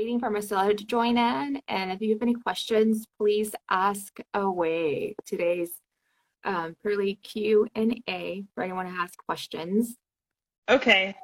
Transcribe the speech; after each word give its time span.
waiting 0.00 0.18
for 0.18 0.30
Marcella 0.30 0.72
to 0.72 0.84
join 0.86 1.18
in. 1.18 1.60
And 1.68 1.92
if 1.92 2.00
you 2.00 2.14
have 2.14 2.22
any 2.22 2.32
questions, 2.32 3.06
please 3.18 3.54
ask 3.68 4.18
away. 4.32 5.14
Today's 5.26 5.72
um, 6.42 6.74
purely 6.80 7.16
Q 7.16 7.66
and 7.74 8.00
A 8.08 8.44
for 8.54 8.64
anyone 8.64 8.86
who 8.86 8.96
has 8.96 9.10
questions. 9.26 9.98
Okay. 10.70 11.14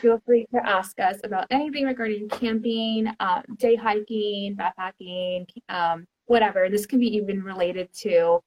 Feel 0.00 0.18
free 0.24 0.46
to 0.54 0.66
ask 0.66 0.98
us 0.98 1.18
about 1.24 1.46
anything 1.50 1.84
regarding 1.84 2.26
camping, 2.30 3.08
um, 3.20 3.42
day 3.58 3.74
hiking, 3.74 4.56
backpacking, 4.56 5.44
um, 5.68 6.06
whatever. 6.24 6.70
This 6.70 6.86
can 6.86 7.00
be 7.00 7.14
even 7.16 7.42
related 7.42 7.92
to, 8.00 8.40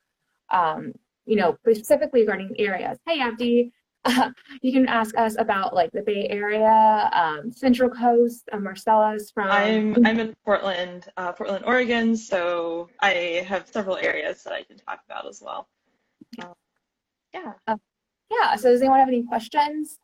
um, 0.49 0.93
you 1.27 1.35
know, 1.35 1.55
specifically 1.69 2.21
regarding 2.21 2.55
areas. 2.57 2.97
Hey, 3.05 3.19
Abdi, 3.19 3.71
uh, 4.07 4.31
you 4.61 4.71
can 4.71 4.87
ask 4.87 5.17
us 5.17 5.35
about 5.37 5.73
like 5.73 5.91
the 5.91 6.01
Bay 6.01 6.27
Area, 6.29 7.09
um, 7.13 7.51
Central 7.51 7.89
Coast. 7.89 8.49
Uh, 8.51 8.57
Marcella's 8.57 9.31
from. 9.31 9.49
I'm 9.51 10.05
I'm 10.05 10.19
in 10.19 10.35
Portland, 10.45 11.07
uh, 11.17 11.33
Portland, 11.33 11.65
Oregon. 11.65 12.15
So 12.15 12.89
I 12.99 13.45
have 13.47 13.67
several 13.67 13.97
areas 13.97 14.43
that 14.43 14.53
I 14.53 14.63
can 14.63 14.77
talk 14.77 15.01
about 15.07 15.27
as 15.27 15.41
well. 15.43 15.67
Uh, 16.39 16.53
yeah. 17.33 17.53
Uh, 17.67 17.77
yeah. 18.31 18.55
So 18.55 18.71
does 18.71 18.81
anyone 18.81 18.99
have 18.99 19.07
any 19.07 19.23
questions? 19.23 19.99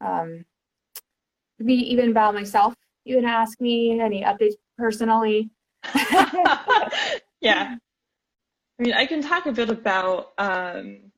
Um, 0.00 0.44
maybe 1.58 1.74
even 1.92 2.10
about 2.10 2.34
myself. 2.34 2.74
You 3.04 3.16
can 3.16 3.24
ask 3.24 3.60
me 3.60 4.00
any 4.00 4.22
updates 4.22 4.54
personally. 4.78 5.50
yeah. 7.40 7.76
I 8.78 8.82
mean, 8.82 8.94
I 8.94 9.06
can 9.06 9.22
talk 9.22 9.46
a 9.46 9.52
bit 9.52 9.70
about 9.70 10.32
um, 10.38 11.11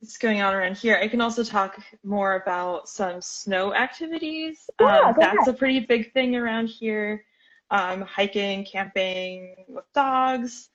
what's 0.00 0.16
going 0.16 0.40
on 0.40 0.54
around 0.54 0.76
here. 0.76 0.98
I 1.00 1.08
can 1.08 1.20
also 1.20 1.42
talk 1.42 1.78
more 2.04 2.36
about 2.36 2.88
some 2.88 3.20
snow 3.20 3.74
activities. 3.74 4.70
Yeah, 4.80 5.00
um, 5.00 5.14
that's 5.18 5.48
ahead. 5.48 5.54
a 5.54 5.58
pretty 5.58 5.80
big 5.80 6.12
thing 6.12 6.36
around 6.36 6.68
here. 6.68 7.24
Um, 7.70 8.02
hiking, 8.02 8.64
camping 8.64 9.54
with 9.68 9.84
dogs, 9.94 10.70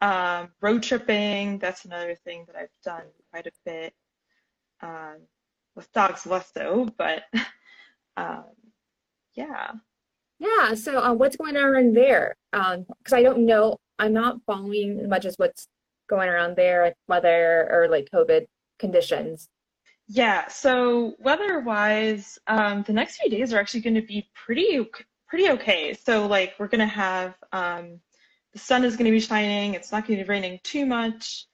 um, 0.00 0.50
road 0.60 0.82
tripping. 0.82 1.58
That's 1.58 1.84
another 1.84 2.14
thing 2.14 2.44
that 2.46 2.56
I've 2.56 2.68
done 2.84 3.04
quite 3.32 3.46
a 3.46 3.50
bit. 3.64 3.94
Um, 4.80 5.16
with 5.74 5.90
dogs 5.92 6.26
less 6.26 6.52
so, 6.54 6.88
but 6.96 7.24
um, 8.16 8.44
yeah. 9.34 9.72
Yeah. 10.38 10.74
So 10.74 11.02
uh, 11.02 11.14
what's 11.14 11.36
going 11.36 11.56
on 11.56 11.64
around 11.64 11.96
there? 11.96 12.36
Um, 12.52 12.86
because 12.98 13.14
I 13.14 13.22
don't 13.22 13.46
know. 13.46 13.78
I'm 13.98 14.12
not 14.12 14.36
following 14.46 15.00
as 15.00 15.08
much 15.08 15.24
as 15.24 15.34
what's 15.38 15.66
going 16.08 16.28
around 16.28 16.54
there, 16.54 16.84
like 16.84 16.96
weather 17.08 17.68
or 17.72 17.88
like 17.88 18.08
COVID 18.14 18.46
conditions. 18.78 19.48
Yeah, 20.06 20.48
so 20.48 21.14
weather-wise, 21.18 22.38
um, 22.46 22.82
the 22.86 22.94
next 22.94 23.18
few 23.18 23.30
days 23.30 23.52
are 23.52 23.58
actually 23.58 23.80
going 23.80 23.94
to 23.94 24.02
be 24.02 24.30
pretty 24.34 24.88
pretty 25.28 25.50
okay. 25.50 25.94
So 25.94 26.26
like 26.26 26.54
we're 26.58 26.68
going 26.68 26.80
to 26.80 26.86
have 26.86 27.34
um, 27.52 28.00
the 28.52 28.58
sun 28.58 28.84
is 28.84 28.96
going 28.96 29.04
to 29.04 29.10
be 29.10 29.20
shining. 29.20 29.74
It's 29.74 29.92
not 29.92 30.06
going 30.06 30.18
to 30.18 30.24
be 30.24 30.28
raining 30.28 30.58
too 30.64 30.86
much. 30.86 31.46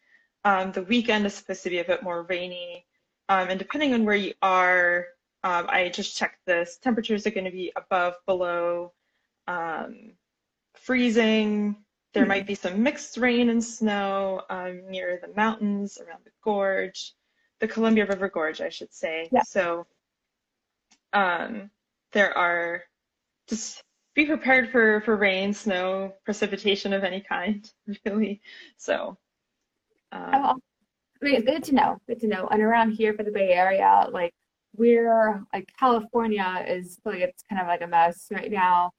Um, 0.45 0.73
the 0.73 0.83
weekend 0.83 1.27
is 1.27 1.35
supposed 1.35 1.65
to 1.65 1.71
be 1.71 1.81
a 1.81 1.85
bit 1.85 2.03
more 2.03 2.23
rainy. 2.23 2.87
Um, 3.29 3.49
and 3.49 3.59
depending 3.59 3.95
on 3.95 4.05
where 4.05 4.15
you 4.15 4.35
are, 4.43 5.07
um, 5.43 5.67
I 5.69 5.89
just 5.89 6.17
checked 6.17 6.47
this. 6.47 6.79
Temperatures 6.81 7.27
are 7.27 7.31
going 7.31 7.47
to 7.47 7.51
be 7.51 7.73
above, 7.77 8.15
below, 8.27 8.93
um, 9.47 10.13
freezing. 10.75 11.84
There 12.15 12.27
might 12.27 12.47
be 12.47 12.55
some 12.55 12.83
mixed 12.83 13.17
rain 13.17 13.51
and 13.51 13.63
snow 13.63 14.43
um, 14.49 14.83
near 14.89 15.21
the 15.21 15.35
mountains 15.35 15.99
around 15.99 16.21
the 16.25 16.31
gorge, 16.43 17.13
the 17.61 17.69
Columbia 17.69 18.07
River 18.07 18.29
Gorge, 18.29 18.61
I 18.61 18.69
should 18.69 18.95
say. 18.95 19.29
Yeah. 19.33 19.43
So 19.43 19.87
um, 21.13 21.71
there 22.13 22.37
are 22.37 22.83
just 23.49 23.83
be 24.15 24.27
prepared 24.27 24.71
for 24.71 25.01
for 25.03 25.17
rain, 25.17 25.53
snow, 25.53 26.15
precipitation 26.25 26.93
of 26.93 27.05
any 27.05 27.21
kind, 27.21 27.69
really. 28.07 28.41
So. 28.77 29.19
Um, 30.13 30.31
Oh, 30.33 30.59
I 31.23 31.25
mean, 31.25 31.35
it's 31.37 31.47
good 31.47 31.65
to 31.65 31.75
know. 31.75 31.99
Good 32.07 32.21
to 32.21 32.29
know. 32.29 32.47
And 32.49 32.63
around 32.63 32.93
here 32.93 33.15
for 33.15 33.25
the 33.25 33.33
Bay 33.33 33.51
Area, 33.51 34.07
like 34.13 34.35
we're 34.77 35.43
like 35.53 35.73
California 35.79 36.65
is 36.69 37.01
like 37.05 37.21
it's 37.21 37.43
kind 37.49 37.61
of 37.61 37.67
like 37.69 37.83
a 37.83 37.87
mess 37.87 38.29
right 38.31 38.51
now. 38.51 38.93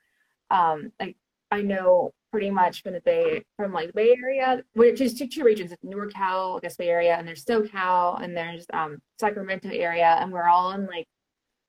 Um, 0.52 0.92
like 1.00 1.16
I 1.52 1.62
know 1.62 2.14
pretty 2.36 2.52
much 2.52 2.84
from 2.84 2.92
the 2.92 3.00
Bay 3.00 3.46
from 3.56 3.72
like 3.72 3.88
the 3.88 3.94
Bay 3.94 4.14
Area, 4.22 4.62
which 4.74 5.00
is 5.00 5.14
two, 5.14 5.26
two 5.26 5.46
regions, 5.46 5.72
it's 5.72 5.82
NorCal, 5.86 6.58
I 6.58 6.60
guess 6.62 6.76
Bay 6.76 6.90
Area, 6.90 7.16
and 7.16 7.26
there's 7.26 7.46
SoCal 7.46 8.22
and 8.22 8.36
there's 8.36 8.66
um 8.74 8.98
Sacramento 9.18 9.70
area, 9.70 10.18
and 10.20 10.34
we're 10.34 10.50
all 10.50 10.74
in 10.74 10.86
like 10.86 11.08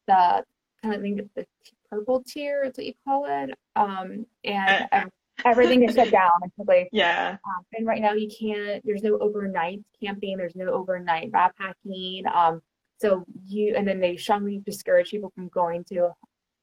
the 0.08 0.42
kind 0.82 0.94
of 0.96 1.02
think 1.02 1.20
the 1.36 1.46
purple 1.88 2.24
tier 2.26 2.64
is 2.64 2.72
what 2.76 2.84
you 2.84 2.94
call 3.06 3.26
it. 3.28 3.54
Um, 3.76 4.26
and 4.42 4.88
Uh, 5.44 5.50
everything 5.50 5.86
is 5.86 5.94
shut 5.94 6.10
down 6.10 6.30
like 6.66 6.88
yeah. 6.92 7.36
um, 7.44 7.62
and 7.74 7.86
right 7.86 8.00
now 8.00 8.14
you 8.14 8.26
can't, 8.26 8.82
there's 8.86 9.02
no 9.02 9.18
overnight 9.18 9.80
camping, 10.02 10.38
there's 10.38 10.56
no 10.56 10.70
overnight 10.70 11.30
backpacking. 11.30 12.26
Um, 12.34 12.62
so 12.98 13.26
you, 13.46 13.74
and 13.76 13.86
then 13.86 14.00
they 14.00 14.16
strongly 14.16 14.62
discourage 14.64 15.10
people 15.10 15.30
from 15.34 15.48
going 15.48 15.84
to, 15.90 16.08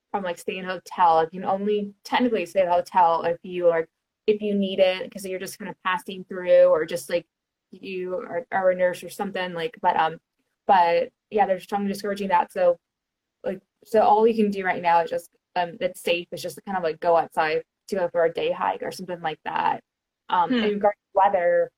from 0.10 0.24
like 0.24 0.40
staying 0.40 0.64
in 0.64 0.66
a 0.66 0.74
hotel. 0.74 1.22
You 1.32 1.42
can 1.42 1.48
only 1.48 1.94
technically 2.04 2.48
stay 2.48 2.62
at 2.62 2.68
a 2.68 2.72
hotel 2.72 3.22
if 3.26 3.38
you 3.44 3.70
are, 3.70 3.88
if 4.28 4.42
you 4.42 4.56
need 4.56 4.80
it, 4.80 5.04
because 5.04 5.26
you're 5.26 5.40
just 5.40 5.60
kind 5.60 5.70
of 5.70 5.76
passing 5.84 6.24
through 6.26 6.66
or 6.66 6.86
just 6.86 7.10
like 7.10 7.26
you 7.72 8.16
are, 8.16 8.46
are 8.52 8.72
a 8.72 8.76
nurse 8.76 9.04
or 9.04 9.10
something 9.10 9.54
like, 9.54 9.78
but, 9.82 9.96
um, 9.98 10.18
but 10.68 11.10
yeah, 11.30 11.46
they're 11.46 11.60
strongly 11.60 11.92
discouraging 11.92 12.30
that. 12.30 12.52
So 12.52 12.78
like, 13.44 13.60
so 13.84 14.02
all 14.02 14.26
you 14.28 14.36
can 14.36 14.52
do 14.52 14.64
right 14.64 14.82
now 14.82 15.02
is 15.02 15.10
just, 15.10 15.30
um, 15.56 15.78
that's 15.80 16.02
safe 16.02 16.28
is 16.32 16.42
just 16.42 16.56
to 16.56 16.62
kind 16.62 16.78
of 16.78 16.84
like 16.84 17.00
go 17.00 17.18
outside 17.18 17.64
to 17.90 17.96
go 17.96 18.10
for 18.12 18.26
a 18.26 18.34
day 18.34 18.52
hike 18.52 18.82
or 18.82 18.92
something 18.92 19.22
like 19.22 19.40
that. 19.46 19.82
Um, 20.30 20.52
Hmm. 20.52 20.64
in 20.64 20.74
regards 20.76 20.98
to 20.98 21.22
weather, 21.22 21.70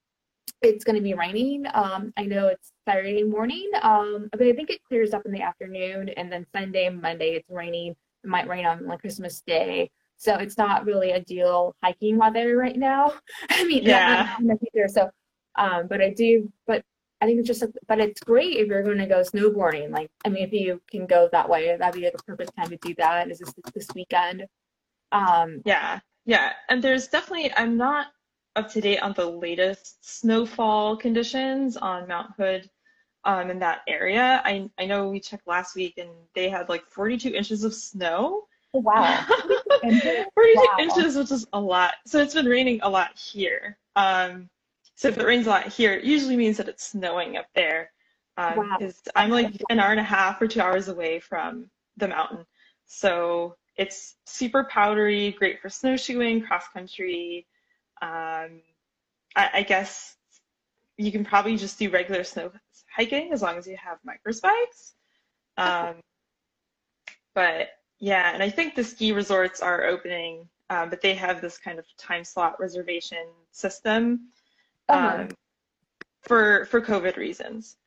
it's 0.62 0.84
going 0.84 0.96
to 0.96 1.02
be 1.02 1.14
raining. 1.14 1.66
Um, 1.74 2.14
I 2.16 2.26
know 2.26 2.48
it's 2.48 2.72
Saturday 2.88 3.24
morning, 3.24 3.70
um, 3.82 4.30
but 4.32 4.44
I 4.44 4.54
think 4.54 4.70
it 4.70 4.82
clears 4.88 5.14
up 5.14 5.26
in 5.26 5.32
the 5.32 5.42
afternoon, 5.42 6.10
and 6.10 6.32
then 6.32 6.46
Sunday, 6.56 6.90
Monday, 6.90 7.32
it's 7.32 7.50
raining. 7.50 7.96
It 8.24 8.30
might 8.30 8.48
rain 8.48 8.66
on 8.66 8.86
like 8.86 9.00
Christmas 9.00 9.42
Day, 9.42 9.90
so 10.18 10.36
it's 10.36 10.58
not 10.58 10.86
really 10.86 11.14
ideal 11.14 11.76
hiking 11.84 12.18
weather 12.18 12.56
right 12.58 12.78
now. 12.78 13.14
I 13.50 13.64
mean, 13.66 13.84
Yeah. 13.84 14.36
in 14.40 14.48
the 14.48 14.58
future. 14.58 14.88
So, 14.88 15.10
um, 15.58 15.88
but 15.88 16.02
I 16.02 16.12
do, 16.12 16.52
but 16.68 16.84
I 17.22 17.26
think 17.26 17.40
it's 17.40 17.48
just, 17.48 17.64
but 17.88 18.00
it's 18.00 18.20
great 18.22 18.58
if 18.58 18.68
you're 18.68 18.84
going 18.84 18.98
to 18.98 19.06
go 19.08 19.22
snowboarding. 19.22 19.90
Like, 19.92 20.10
I 20.26 20.30
mean, 20.30 20.44
if 20.44 20.52
you 20.54 20.82
can 20.90 21.06
go 21.06 21.30
that 21.32 21.48
way, 21.50 21.76
that'd 21.78 22.00
be 22.00 22.06
like 22.06 22.16
a 22.20 22.24
perfect 22.24 22.56
time 22.58 22.70
to 22.70 22.78
do 22.78 22.94
that. 22.98 23.32
Is 23.32 23.40
this 23.40 23.54
this 23.74 23.88
weekend? 23.96 24.46
Um, 25.12 25.62
Yeah, 25.66 26.00
yeah. 26.26 26.54
And 26.70 26.84
there's 26.84 27.08
definitely, 27.08 27.52
I'm 27.56 27.78
not 27.78 28.08
up 28.56 28.70
to 28.72 28.82
date 28.82 29.00
on 29.00 29.14
the 29.14 29.26
latest 29.26 29.98
snowfall 30.20 30.98
conditions 30.98 31.78
on 31.78 32.08
Mount 32.08 32.32
Hood 32.38 32.70
um, 33.24 33.50
in 33.50 33.60
that 33.60 33.82
area. 33.88 34.42
I, 34.46 34.70
I 34.78 34.86
know 34.86 35.10
we 35.10 35.20
checked 35.20 35.48
last 35.48 35.76
week 35.76 35.98
and 35.98 36.10
they 36.36 36.50
had 36.50 36.70
like 36.70 36.86
42 36.90 37.30
inches 37.34 37.64
of 37.64 37.74
snow. 37.74 38.44
Oh, 38.76 38.80
wow. 38.80 39.26
42 39.82 40.32
Wow. 40.36 40.76
inches, 40.80 41.16
which 41.16 41.32
is 41.32 41.48
a 41.54 41.60
lot. 41.60 41.96
So 42.06 42.20
it's 42.20 42.34
been 42.34 42.46
raining 42.46 42.80
a 42.84 42.90
lot 42.90 43.18
here. 43.18 43.78
Um, 43.96 44.50
so 44.96 45.08
if 45.10 45.18
it 45.18 45.26
rains 45.26 45.48
a 45.48 45.50
lot 45.50 45.68
here, 45.68 45.94
it 45.94 46.04
usually 46.04 46.38
means 46.38 46.58
that 46.58 46.68
it's 46.68 46.84
snowing 46.84 47.38
up 47.38 47.48
there. 47.56 47.92
Um, 48.38 48.58
Wow. 48.58 48.78
I'm 49.16 49.30
like 49.30 49.62
an 49.70 49.80
hour 49.80 49.92
and 49.92 50.00
a 50.00 50.04
half 50.04 50.42
or 50.42 50.48
two 50.48 50.62
hours 50.62 50.88
away 50.88 51.20
from 51.20 51.70
the 51.98 52.08
mountain. 52.08 52.46
So 52.86 53.56
it's 53.78 54.16
super 54.26 54.66
powdery, 54.66 55.32
great 55.32 55.62
for 55.62 55.70
snowshoeing, 55.70 56.42
cross 56.42 56.68
country. 56.74 57.46
Um, 58.02 58.62
I, 59.36 59.50
I 59.54 59.66
guess 59.68 60.18
you 60.98 61.12
can 61.12 61.26
probably 61.26 61.58
just 61.58 61.78
do 61.78 61.90
regular 61.90 62.24
snow 62.24 62.52
hiking 62.96 63.34
as 63.34 63.42
long 63.42 63.58
as 63.58 63.68
you 63.68 63.76
have 63.78 64.00
micro 64.06 64.32
spikes. 64.32 64.94
Um, 65.58 65.96
but 67.34 67.70
yeah, 68.00 68.34
and 68.34 68.44
I 68.44 68.50
think 68.50 68.76
the 68.76 68.84
ski 68.84 69.12
resorts 69.12 69.62
are 69.62 69.84
opening, 69.86 70.48
uh, 70.70 70.86
but 70.86 71.02
they 71.02 71.14
have 71.16 71.42
this 71.42 71.58
kind 71.58 71.80
of 71.80 71.86
time 71.98 72.24
slot 72.24 72.60
reservation 72.60 73.28
system 73.52 74.30
Uh-huh. 74.90 75.24
um, 75.24 75.30
for 76.22 76.66
for 76.66 76.82
COVID 76.82 77.18
reasons. 77.18 77.78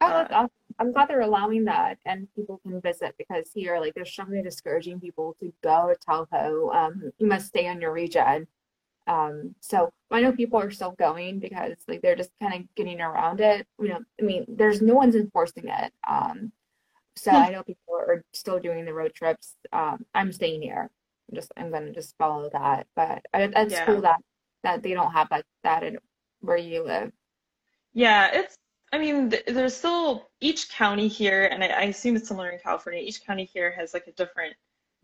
Oh, 0.00 0.08
that's 0.10 0.32
awesome. 0.32 0.50
I'm 0.78 0.92
glad 0.92 1.08
they're 1.08 1.22
allowing 1.22 1.64
that 1.64 1.98
and 2.04 2.28
people 2.34 2.58
can 2.58 2.80
visit 2.82 3.14
because 3.16 3.50
here, 3.54 3.78
like, 3.80 3.94
they're 3.94 4.04
strongly 4.04 4.42
discouraging 4.42 5.00
people 5.00 5.34
to 5.40 5.52
go 5.62 5.88
to 5.88 5.96
Tahoe. 6.06 6.70
Um, 6.70 7.12
you 7.18 7.26
must 7.26 7.46
stay 7.48 7.66
in 7.66 7.80
your 7.80 7.92
region. 7.92 8.46
Um, 9.06 9.54
so 9.60 9.92
I 10.10 10.20
know 10.20 10.32
people 10.32 10.58
are 10.60 10.70
still 10.70 10.92
going 10.92 11.38
because 11.38 11.76
like 11.88 12.02
they're 12.02 12.16
just 12.16 12.32
kind 12.42 12.54
of 12.54 12.74
getting 12.74 13.00
around 13.00 13.40
it. 13.40 13.66
You 13.80 13.88
know, 13.88 14.00
I 14.20 14.22
mean, 14.24 14.44
there's 14.48 14.82
no 14.82 14.94
one's 14.94 15.14
enforcing 15.16 15.68
it. 15.68 15.92
Um, 16.08 16.52
so. 17.16 17.30
I 17.32 17.50
know 17.50 17.62
people 17.62 17.94
are 17.94 18.24
still 18.32 18.58
doing 18.58 18.84
the 18.84 18.94
road 18.94 19.14
trips. 19.14 19.54
Um, 19.72 20.04
I'm 20.14 20.32
staying 20.32 20.62
here. 20.62 20.90
I'm 21.30 21.34
just 21.34 21.52
I'm 21.56 21.70
gonna 21.70 21.92
just 21.92 22.16
follow 22.18 22.48
that. 22.52 22.86
But 22.94 23.24
I, 23.34 23.46
that's 23.48 23.72
Yeah. 23.72 23.86
cool 23.86 24.00
that 24.02 24.20
that 24.62 24.82
they 24.82 24.94
don't 24.94 25.12
have 25.12 25.28
that 25.30 25.44
that 25.64 25.82
in 25.82 25.98
where 26.40 26.56
you 26.56 26.84
live. 26.84 27.12
Yeah, 27.92 28.30
it's, 28.32 28.56
I 28.92 28.98
mean, 28.98 29.32
there's 29.46 29.74
still 29.74 30.28
each 30.40 30.68
county 30.70 31.08
here, 31.08 31.46
and 31.46 31.64
I, 31.64 31.68
I 31.68 31.82
assume 31.84 32.16
it's 32.16 32.28
similar 32.28 32.50
in 32.50 32.58
California, 32.58 33.02
each 33.02 33.24
county 33.24 33.44
here 33.44 33.72
has 33.72 33.94
like 33.94 34.06
a 34.06 34.12
different 34.12 34.54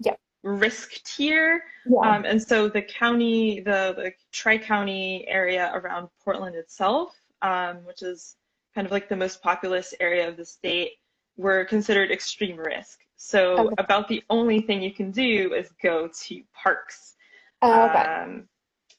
Yep. 0.01 0.19
risk 0.43 1.03
tier. 1.05 1.65
Yeah. 1.87 2.01
Um, 2.01 2.25
and 2.25 2.41
so 2.43 2.69
the 2.69 2.83
county, 2.83 3.61
the, 3.61 3.95
the 3.97 4.13
tri-county 4.33 5.27
area 5.29 5.71
around 5.75 6.09
Portland 6.25 6.55
itself, 6.57 7.15
um, 7.41 7.79
which 7.85 8.03
is 8.03 8.37
kind 8.75 8.87
of 8.87 8.91
like 8.93 9.09
the 9.09 9.17
most 9.17 9.43
populous 9.43 9.95
area 10.01 10.29
of 10.29 10.37
the 10.37 10.45
state, 10.45 10.93
were 11.37 11.65
considered 11.65 12.11
extreme 12.11 12.57
risk. 12.57 13.01
So 13.17 13.57
Okay. 13.59 13.75
about 13.79 14.09
the 14.09 14.23
only 14.31 14.61
thing 14.61 14.83
you 14.83 14.93
can 14.93 15.11
do 15.11 15.55
is 15.55 15.71
go 15.83 16.09
to 16.09 16.43
parks. 16.53 17.15
Oh, 17.63 17.85
okay. 17.85 18.03
Um, 18.03 18.49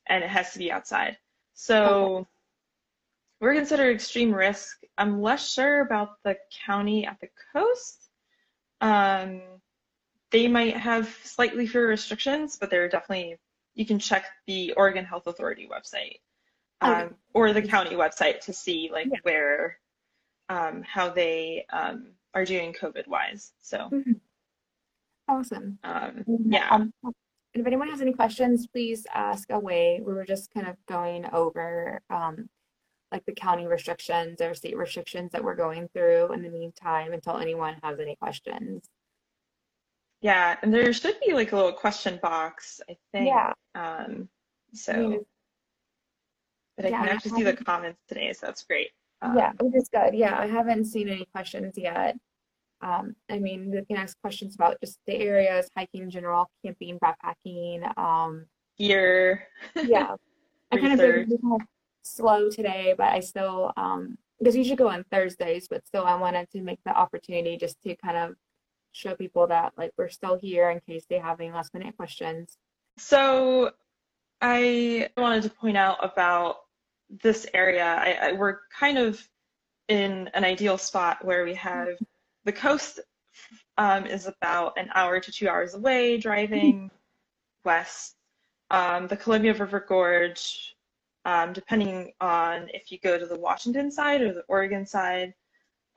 and 0.08 0.24
it 0.24 0.30
has 0.30 0.54
to 0.54 0.60
be 0.60 0.72
outside. 0.72 1.18
So 1.54 2.28
we're 3.40 3.56
considered 3.56 3.94
extreme 3.94 4.34
risk. 4.34 4.80
I'm 4.98 5.22
less 5.22 5.52
sure 5.52 5.82
about 5.82 6.24
the 6.24 6.38
county 6.66 7.06
at 7.06 7.20
the 7.20 7.28
coast. 7.54 8.10
Um, 8.82 9.42
they 10.32 10.48
might 10.48 10.78
have 10.78 11.16
slightly 11.24 11.68
fewer 11.68 11.88
restrictions, 11.88 12.58
but 12.60 12.70
they're 12.70 12.90
definitely, 12.90 13.38
you 13.76 13.86
can 13.86 14.00
check 14.00 14.26
the 14.48 14.74
Oregon 14.74 15.06
Health 15.06 15.28
Authority 15.28 15.70
website 15.72 16.20
um, 16.82 17.06
Okay. 17.08 17.16
or 17.34 17.54
the 17.54 17.62
county 17.62 17.96
website 17.96 18.40
to 18.42 18.54
see 18.54 18.90
like 18.92 19.08
Yeah. 19.12 19.20
where, 19.24 19.78
um, 20.50 20.82
how 20.84 21.10
they 21.10 21.66
um, 21.72 22.08
are 22.34 22.46
doing 22.46 22.74
COVID 22.74 23.08
wise. 23.08 23.54
So, 23.62 23.90
Awesome. 25.28 25.80
um, 25.84 26.24
Yeah. 26.28 26.68
yeah. 26.68 26.70
Um, 26.72 26.94
and 27.04 27.62
if 27.62 27.68
anyone 27.68 27.90
has 27.90 28.02
any 28.02 28.14
questions, 28.14 28.68
please 28.68 29.06
ask 29.14 29.52
away. 29.52 30.02
We 30.04 30.14
were 30.14 30.26
just 30.26 30.52
kind 30.54 30.68
of 30.68 30.76
going 30.88 31.26
over 31.32 32.02
um, 32.10 32.50
like 33.12 33.24
the 33.26 33.34
county 33.34 33.68
restrictions 33.68 34.42
or 34.42 34.56
state 34.56 34.76
restrictions 34.76 35.32
that 35.32 35.44
we're 35.44 35.56
going 35.56 35.88
through 35.90 36.34
in 36.34 36.42
the 36.42 36.50
meantime 36.50 37.14
until 37.14 37.38
anyone 37.38 37.76
has 37.84 38.00
any 38.00 38.16
questions. 38.16 38.90
Yeah, 40.22 40.58
and 40.64 40.74
there 40.74 40.92
should 40.94 41.20
be 41.26 41.34
like 41.34 41.52
a 41.52 41.56
little 41.56 41.74
question 41.74 42.20
box, 42.24 42.82
I 42.90 42.96
think. 43.12 43.28
Yeah. 43.28 43.54
Um, 43.76 44.30
so, 44.74 44.94
I 44.94 44.98
mean, 44.98 45.26
but 46.76 46.86
I 46.88 46.90
yeah, 46.90 47.00
can 47.06 47.10
actually 47.10 47.32
see 47.32 47.44
the 47.44 47.54
comments 47.56 48.00
today, 48.08 48.34
so 48.34 48.48
that's 48.48 48.64
great. 48.64 48.90
Um, 49.24 49.38
Yeah, 49.38 49.52
which 49.62 49.76
is 49.76 49.90
good. 49.90 50.14
Yeah, 50.14 50.38
I 50.38 50.48
haven't 50.48 50.86
seen 50.86 51.10
any 51.10 51.26
questions 51.34 51.76
yet. 51.78 52.18
Um, 52.82 53.16
I 53.30 53.40
mean, 53.40 53.72
we 53.72 53.86
can 53.86 53.98
ask 53.98 54.20
questions 54.22 54.56
about 54.56 54.78
just 54.82 55.00
the 55.08 55.16
areas, 55.16 55.70
hiking 55.76 56.04
in 56.04 56.10
general, 56.10 56.50
camping, 56.64 57.00
backpacking. 57.00 57.98
Um, 57.98 58.46
Gear. 58.78 59.48
yeah, 59.76 60.16
I 60.72 60.78
kind 60.78 60.94
of 60.94 61.00
been 61.00 61.38
kind 61.38 61.62
of 61.62 61.68
slow 62.02 62.50
today, 62.50 62.94
but 62.98 63.08
I 63.08 63.22
still 63.22 63.72
um 63.78 64.18
because 64.40 64.56
we 64.56 64.66
should 64.66 64.78
go 64.78 64.90
on 64.90 65.06
Thursdays, 65.10 65.68
but 65.70 65.88
still 65.88 66.04
I 66.04 66.16
wanted 66.16 66.50
to 66.52 66.62
make 66.62 66.80
the 66.86 66.92
opportunity 66.92 67.56
just 67.56 67.82
to 67.84 67.96
kind 67.96 68.18
of 68.18 68.36
show 68.92 69.16
people 69.16 69.48
that 69.48 69.74
like 69.78 69.92
we're 69.98 70.10
still 70.10 70.38
here 70.38 70.70
in 70.70 70.82
case 70.82 71.06
they 71.10 71.20
have 71.20 71.40
any 71.40 71.52
last 71.52 71.74
minute 71.74 71.96
questions. 71.96 72.58
So 72.98 73.72
I 74.42 75.10
wanted 75.16 75.44
to 75.44 75.50
point 75.50 75.78
out 75.78 75.98
about 76.02 76.58
this 77.22 77.46
area. 77.54 77.86
I, 77.86 78.30
I, 78.30 78.32
we're 78.34 78.60
kind 78.78 78.98
of 78.98 79.22
in 79.88 80.30
an 80.34 80.44
ideal 80.44 80.78
spot 80.78 81.24
where 81.24 81.44
we 81.44 81.54
have 81.56 81.90
the 82.46 82.52
coast 82.52 83.00
um, 83.78 84.06
is 84.06 84.28
about 84.28 84.78
an 84.78 84.90
hour 84.96 85.20
to 85.20 85.32
two 85.32 85.48
hours 85.48 85.74
away 85.74 86.18
driving 86.18 86.90
west. 87.66 88.16
Um, 88.72 89.08
the 89.08 89.18
Columbia 89.18 89.54
River 89.54 89.86
Gorge, 89.88 90.76
um, 91.26 91.54
depending 91.54 92.12
on 92.20 92.70
if 92.74 92.92
you 92.92 93.00
go 93.00 93.18
to 93.18 93.26
the 93.26 93.40
Washington 93.40 93.92
side 93.92 94.22
or 94.22 94.34
the 94.34 94.44
Oregon 94.48 94.86
side, 94.86 95.34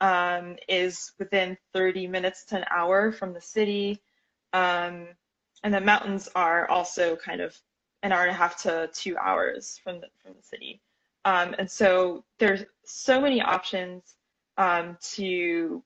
um, 0.01 0.55
is 0.67 1.13
within 1.17 1.57
30 1.73 2.07
minutes 2.07 2.45
to 2.45 2.57
an 2.57 2.65
hour 2.69 3.11
from 3.11 3.33
the 3.33 3.41
city. 3.41 3.99
Um, 4.53 5.07
and 5.63 5.73
the 5.73 5.81
mountains 5.81 6.29
are 6.35 6.69
also 6.69 7.15
kind 7.15 7.41
of 7.41 7.57
an 8.03 8.11
hour 8.11 8.21
and 8.21 8.31
a 8.31 8.33
half 8.33 8.61
to 8.61 8.89
two 8.93 9.17
hours 9.17 9.79
from 9.83 9.99
the 9.99 10.07
from 10.23 10.33
the 10.35 10.43
city. 10.43 10.81
Um, 11.27 11.53
and 11.59 11.69
so 11.69 12.23
there's 12.39 12.63
so 12.85 13.19
many 13.19 13.41
options 13.41 14.15
um, 14.57 14.97
to, 15.15 15.83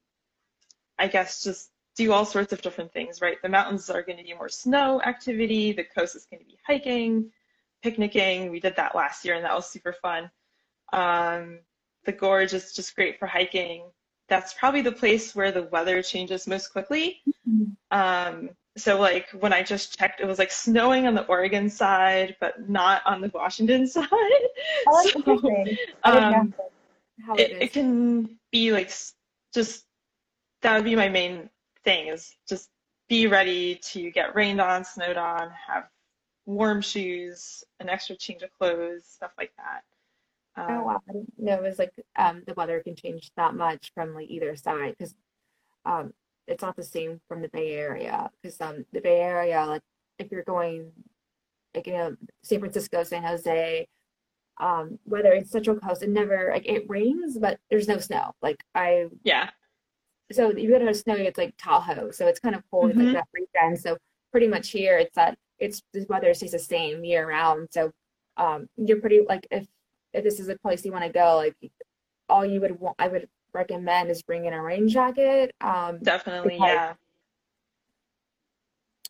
I 0.99 1.07
guess, 1.07 1.43
just 1.43 1.71
do 1.95 2.11
all 2.13 2.25
sorts 2.25 2.53
of 2.53 2.61
different 2.61 2.93
things, 2.93 3.21
right? 3.21 3.37
The 3.41 3.49
mountains 3.49 3.89
are 3.89 4.03
going 4.03 4.19
to 4.19 4.23
be 4.23 4.35
more 4.35 4.49
snow 4.49 5.01
activity. 5.01 5.71
The 5.71 5.83
coast 5.83 6.15
is 6.15 6.27
going 6.29 6.41
to 6.41 6.45
be 6.45 6.59
hiking, 6.67 7.31
picnicking. 7.81 8.51
We 8.51 8.59
did 8.59 8.75
that 8.75 8.93
last 8.93 9.25
year, 9.25 9.33
and 9.33 9.43
that 9.43 9.55
was 9.55 9.67
super 9.67 9.93
fun. 9.93 10.29
Um, 10.93 11.61
the 12.05 12.11
gorge 12.11 12.53
is 12.53 12.73
just 12.73 12.95
great 12.95 13.17
for 13.17 13.25
hiking. 13.25 13.85
That's 14.29 14.53
probably 14.53 14.83
the 14.83 14.91
place 14.91 15.33
where 15.33 15.51
the 15.51 15.63
weather 15.63 16.03
changes 16.03 16.45
most 16.45 16.67
quickly. 16.67 17.23
Um, 17.89 18.51
so 18.77 18.99
like 18.99 19.29
when 19.31 19.53
I 19.53 19.63
just 19.63 19.97
checked, 19.97 20.21
it 20.21 20.25
was 20.27 20.39
like 20.39 20.51
snowing 20.51 21.07
on 21.07 21.13
the 21.15 21.25
Oregon 21.27 21.69
side, 21.69 22.37
but 22.39 22.69
not 22.69 23.01
on 23.05 23.21
the 23.21 23.31
Washington 23.33 23.87
side. 23.87 24.09
Oh, 24.85 24.95
that's 25.03 25.15
So, 25.15 25.15
interesting. 25.15 25.79
I 26.03 26.11
didn't 26.11 26.29
um, 26.29 26.31
know 26.31 26.49
how 27.25 27.37
it, 27.37 27.57
it 27.59 27.73
can 27.73 28.37
be 28.51 28.71
like 28.71 28.91
just 29.53 29.85
that 30.61 30.75
would 30.75 30.85
be 30.85 30.95
my 30.95 31.09
main 31.09 31.49
thing 31.83 32.07
is 32.07 32.35
just 32.47 32.69
be 33.09 33.27
ready 33.27 33.75
to 33.75 34.11
get 34.11 34.35
rained 34.35 34.61
on, 34.61 34.85
snowed 34.85 35.17
on, 35.17 35.51
have 35.51 35.89
warm 36.45 36.81
shoes, 36.81 37.63
an 37.79 37.89
extra 37.89 38.15
change 38.15 38.43
of 38.43 38.51
clothes, 38.57 39.05
stuff 39.05 39.31
like 39.37 39.51
that. 39.57 39.83
Oh 40.67 40.83
Um, 40.83 40.83
wow, 40.83 41.01
I 41.09 41.13
didn't 41.13 41.33
know 41.39 41.55
it 41.55 41.63
was 41.63 41.79
like 41.79 41.93
um 42.15 42.43
the 42.45 42.53
weather 42.53 42.81
can 42.81 42.95
change 42.95 43.31
that 43.35 43.55
much 43.55 43.91
from 43.93 44.13
like 44.13 44.29
either 44.29 44.55
side 44.55 44.95
because 44.97 45.15
um 45.85 46.13
it's 46.51 46.61
not 46.63 46.75
the 46.75 46.83
same 46.83 47.21
from 47.27 47.41
the 47.41 47.49
Bay 47.49 47.73
Area 47.73 48.29
because 48.41 48.59
um 48.61 48.85
the 48.93 49.01
Bay 49.01 49.19
Area 49.21 49.65
like 49.65 49.81
if 50.19 50.31
you're 50.31 50.43
going 50.43 50.91
like 51.75 51.87
you 51.87 51.93
know 51.93 52.15
San 52.43 52.59
Francisco, 52.59 53.03
San 53.03 53.23
Jose, 53.23 53.87
um 54.59 54.99
whether 55.05 55.31
it's 55.33 55.51
Central 55.51 55.77
Coast, 55.79 56.03
it 56.03 56.09
never 56.09 56.51
like 56.53 56.65
it 56.67 56.85
rains 56.89 57.37
but 57.39 57.59
there's 57.69 57.87
no 57.87 57.97
snow. 57.97 58.33
Like 58.41 58.57
I 58.75 59.07
yeah, 59.23 59.49
so 60.31 60.51
you 60.55 60.69
go 60.69 60.79
to 60.79 60.93
snow 60.93 61.15
it's 61.15 61.37
like 61.37 61.55
Tahoe, 61.57 62.11
so 62.11 62.27
it's 62.27 62.39
kind 62.39 62.55
of 62.55 62.63
cold 62.71 62.91
Mhm. 62.93 62.97
like 63.03 63.13
that 63.13 63.27
weekend. 63.33 63.79
So 63.79 63.97
pretty 64.31 64.47
much 64.47 64.69
here 64.71 64.97
it's 64.97 65.15
that 65.15 65.37
it's 65.59 65.81
the 65.93 66.05
weather 66.09 66.33
stays 66.33 66.51
the 66.53 66.59
same 66.59 67.03
year 67.03 67.27
round. 67.27 67.69
So 67.71 67.91
um 68.37 68.67
you're 68.77 69.01
pretty 69.01 69.21
like 69.27 69.47
if 69.51 69.67
if 70.13 70.23
this 70.23 70.39
is 70.39 70.49
a 70.49 70.57
place 70.59 70.85
you 70.85 70.91
want 70.91 71.05
to 71.05 71.11
go, 71.11 71.37
like 71.37 71.55
all 72.29 72.45
you 72.45 72.61
would 72.61 72.79
want 72.79 72.95
I 72.99 73.07
would 73.07 73.27
recommend 73.53 74.09
is 74.09 74.21
bringing 74.23 74.53
a 74.53 74.61
rain 74.61 74.87
jacket. 74.87 75.53
Um 75.61 75.99
definitely, 76.01 76.57
yeah. 76.59 76.93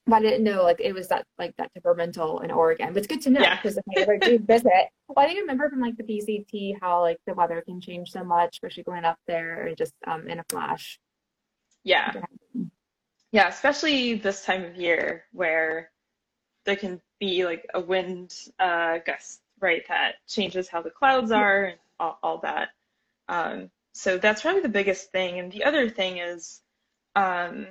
but 0.07 0.17
I 0.17 0.21
didn't 0.21 0.43
know 0.43 0.63
like 0.63 0.79
it 0.79 0.93
was 0.93 1.07
that 1.09 1.25
like 1.38 1.55
that 1.57 1.71
temperamental 1.73 2.39
in 2.42 2.51
Oregon. 2.51 2.94
But 2.94 2.97
it's 2.99 3.07
good 3.07 3.21
to 3.23 3.30
know 3.30 3.42
Yeah. 3.42 3.59
if 3.63 3.77
I 3.77 4.01
ever 4.01 4.18
do 4.18 4.39
visit, 4.39 4.89
well, 5.07 5.23
I 5.23 5.27
didn't 5.27 5.42
remember 5.42 5.69
from 5.69 5.80
like 5.80 5.97
the 5.97 6.04
PCT 6.04 6.75
how 6.81 7.01
like 7.01 7.18
the 7.27 7.33
weather 7.33 7.61
can 7.66 7.80
change 7.81 8.11
so 8.11 8.23
much, 8.23 8.56
especially 8.57 8.83
going 8.83 9.06
up 9.06 9.18
there 9.27 9.68
and 9.68 9.77
just 9.77 9.94
um 10.07 10.27
in 10.27 10.39
a 10.39 10.44
flash. 10.49 10.99
Yeah. 11.83 12.13
Yeah, 13.31 13.47
especially 13.47 14.16
this 14.16 14.44
time 14.44 14.66
of 14.66 14.75
year 14.75 15.23
where 15.31 15.89
there 16.66 16.75
can 16.75 17.01
be 17.19 17.45
like 17.45 17.66
a 17.73 17.80
wind 17.80 18.33
uh, 18.59 18.97
gust, 19.06 19.42
right, 19.59 19.83
that 19.87 20.16
changes 20.27 20.68
how 20.68 20.81
the 20.81 20.89
clouds 20.89 21.31
are 21.31 21.63
and 21.66 21.80
all, 21.99 22.19
all 22.21 22.37
that. 22.39 22.69
Um, 23.30 23.71
so 23.94 24.18
that's 24.18 24.42
probably 24.42 24.62
the 24.62 24.69
biggest 24.69 25.12
thing. 25.12 25.40
And 25.40 25.52
the 25.52 25.64
other 25.64 25.90
thing 25.90 26.18
is 26.18 26.62
um, 27.16 27.68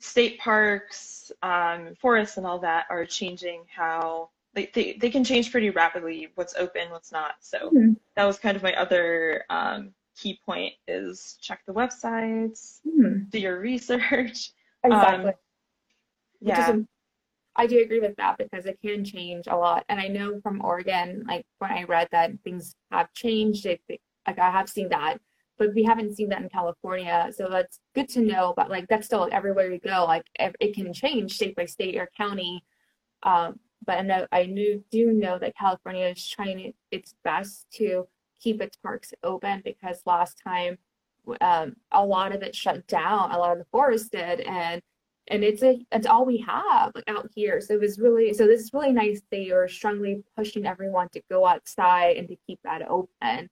state 0.00 0.38
parks, 0.38 1.32
um, 1.42 1.94
forests, 2.00 2.36
and 2.36 2.46
all 2.46 2.58
that 2.60 2.86
are 2.90 3.04
changing 3.06 3.64
how 3.74 4.30
like 4.54 4.72
they, 4.72 4.96
they 5.00 5.10
can 5.10 5.24
change 5.24 5.50
pretty 5.50 5.70
rapidly 5.70 6.28
what's 6.34 6.54
open, 6.56 6.90
what's 6.90 7.12
not. 7.12 7.34
So 7.40 7.70
Mhm. 7.70 7.96
that 8.14 8.24
was 8.24 8.38
kind 8.38 8.56
of 8.56 8.62
my 8.62 8.74
other 8.74 9.44
um, 9.50 9.92
key 10.16 10.40
point 10.46 10.74
is 10.88 11.36
check 11.40 11.60
the 11.66 11.74
websites, 11.74 12.80
Hmm. 12.82 13.24
do 13.30 13.38
your 13.38 13.60
research. 13.60 14.52
Exactly. 14.84 15.30
Um, 15.30 15.34
is 16.40 16.48
yeah. 16.48 16.76
I 17.56 17.66
do 17.66 17.80
agree 17.80 18.00
with 18.00 18.16
that 18.16 18.36
because 18.38 18.66
it 18.66 18.78
can 18.82 19.04
change 19.04 19.46
a 19.46 19.56
lot. 19.56 19.84
And 19.88 19.98
I 19.98 20.08
know 20.08 20.40
from 20.42 20.62
Oregon, 20.64 21.24
like 21.26 21.46
when 21.58 21.70
I 21.70 21.84
read 21.84 22.08
that 22.12 22.32
things 22.44 22.74
have 22.90 23.12
changed, 23.14 23.64
it, 23.66 23.80
like 24.26 24.38
I 24.38 24.50
have 24.50 24.68
seen 24.68 24.90
that, 24.90 25.18
but 25.58 25.74
we 25.74 25.82
haven't 25.82 26.16
seen 26.16 26.28
that 26.30 26.42
in 26.42 26.48
California. 26.48 27.30
So 27.34 27.48
that's 27.50 27.80
good 27.94 28.08
to 28.10 28.20
know. 28.20 28.54
But 28.56 28.70
like 28.70 28.86
that's 28.88 29.06
still 29.06 29.28
everywhere 29.32 29.72
you 29.72 29.78
go, 29.78 30.04
like 30.04 30.24
it 30.38 30.74
can 30.74 30.92
change 30.92 31.34
state 31.34 31.56
by 31.56 31.66
state 31.66 31.96
or 31.96 32.08
county. 32.16 32.64
Um, 33.22 33.58
but 33.84 33.98
I 33.98 34.02
know 34.02 34.26
I 34.32 34.46
knew 34.46 34.84
do 34.90 35.12
know 35.12 35.38
that 35.38 35.56
California 35.56 36.06
is 36.06 36.26
trying 36.28 36.72
its 36.90 37.14
best 37.24 37.66
to 37.74 38.06
keep 38.40 38.60
its 38.60 38.76
parks 38.76 39.12
open 39.22 39.62
because 39.64 40.02
last 40.04 40.40
time 40.44 40.78
um, 41.40 41.76
a 41.92 42.04
lot 42.04 42.34
of 42.34 42.42
it 42.42 42.54
shut 42.54 42.86
down, 42.86 43.32
a 43.32 43.38
lot 43.38 43.52
of 43.52 43.58
the 43.58 43.66
forest 43.70 44.12
did, 44.12 44.40
and 44.40 44.82
and 45.28 45.42
it's 45.42 45.62
a 45.62 45.78
it's 45.90 46.06
all 46.06 46.24
we 46.24 46.38
have 46.38 46.92
like, 46.94 47.04
out 47.08 47.28
here. 47.34 47.60
So 47.60 47.74
it 47.74 47.80
was 47.80 47.98
really 47.98 48.32
so 48.34 48.46
this 48.46 48.62
is 48.62 48.72
really 48.72 48.92
nice. 48.92 49.20
They 49.30 49.50
are 49.50 49.68
strongly 49.68 50.22
pushing 50.36 50.66
everyone 50.66 51.08
to 51.10 51.22
go 51.30 51.46
outside 51.46 52.16
and 52.16 52.28
to 52.28 52.36
keep 52.46 52.60
that 52.64 52.88
open. 52.88 53.48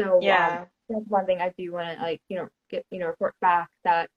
So 0.00 0.16
um, 0.16 0.22
Yeah. 0.22 0.64
that's 0.88 1.06
one 1.08 1.26
thing 1.26 1.40
I 1.40 1.52
do 1.56 1.72
want 1.72 1.96
to 1.96 2.02
like 2.02 2.22
you 2.28 2.36
know 2.36 2.48
get 2.70 2.84
you 2.90 2.98
know 2.98 3.06
report 3.06 3.34
back 3.40 3.68
that 3.84 4.08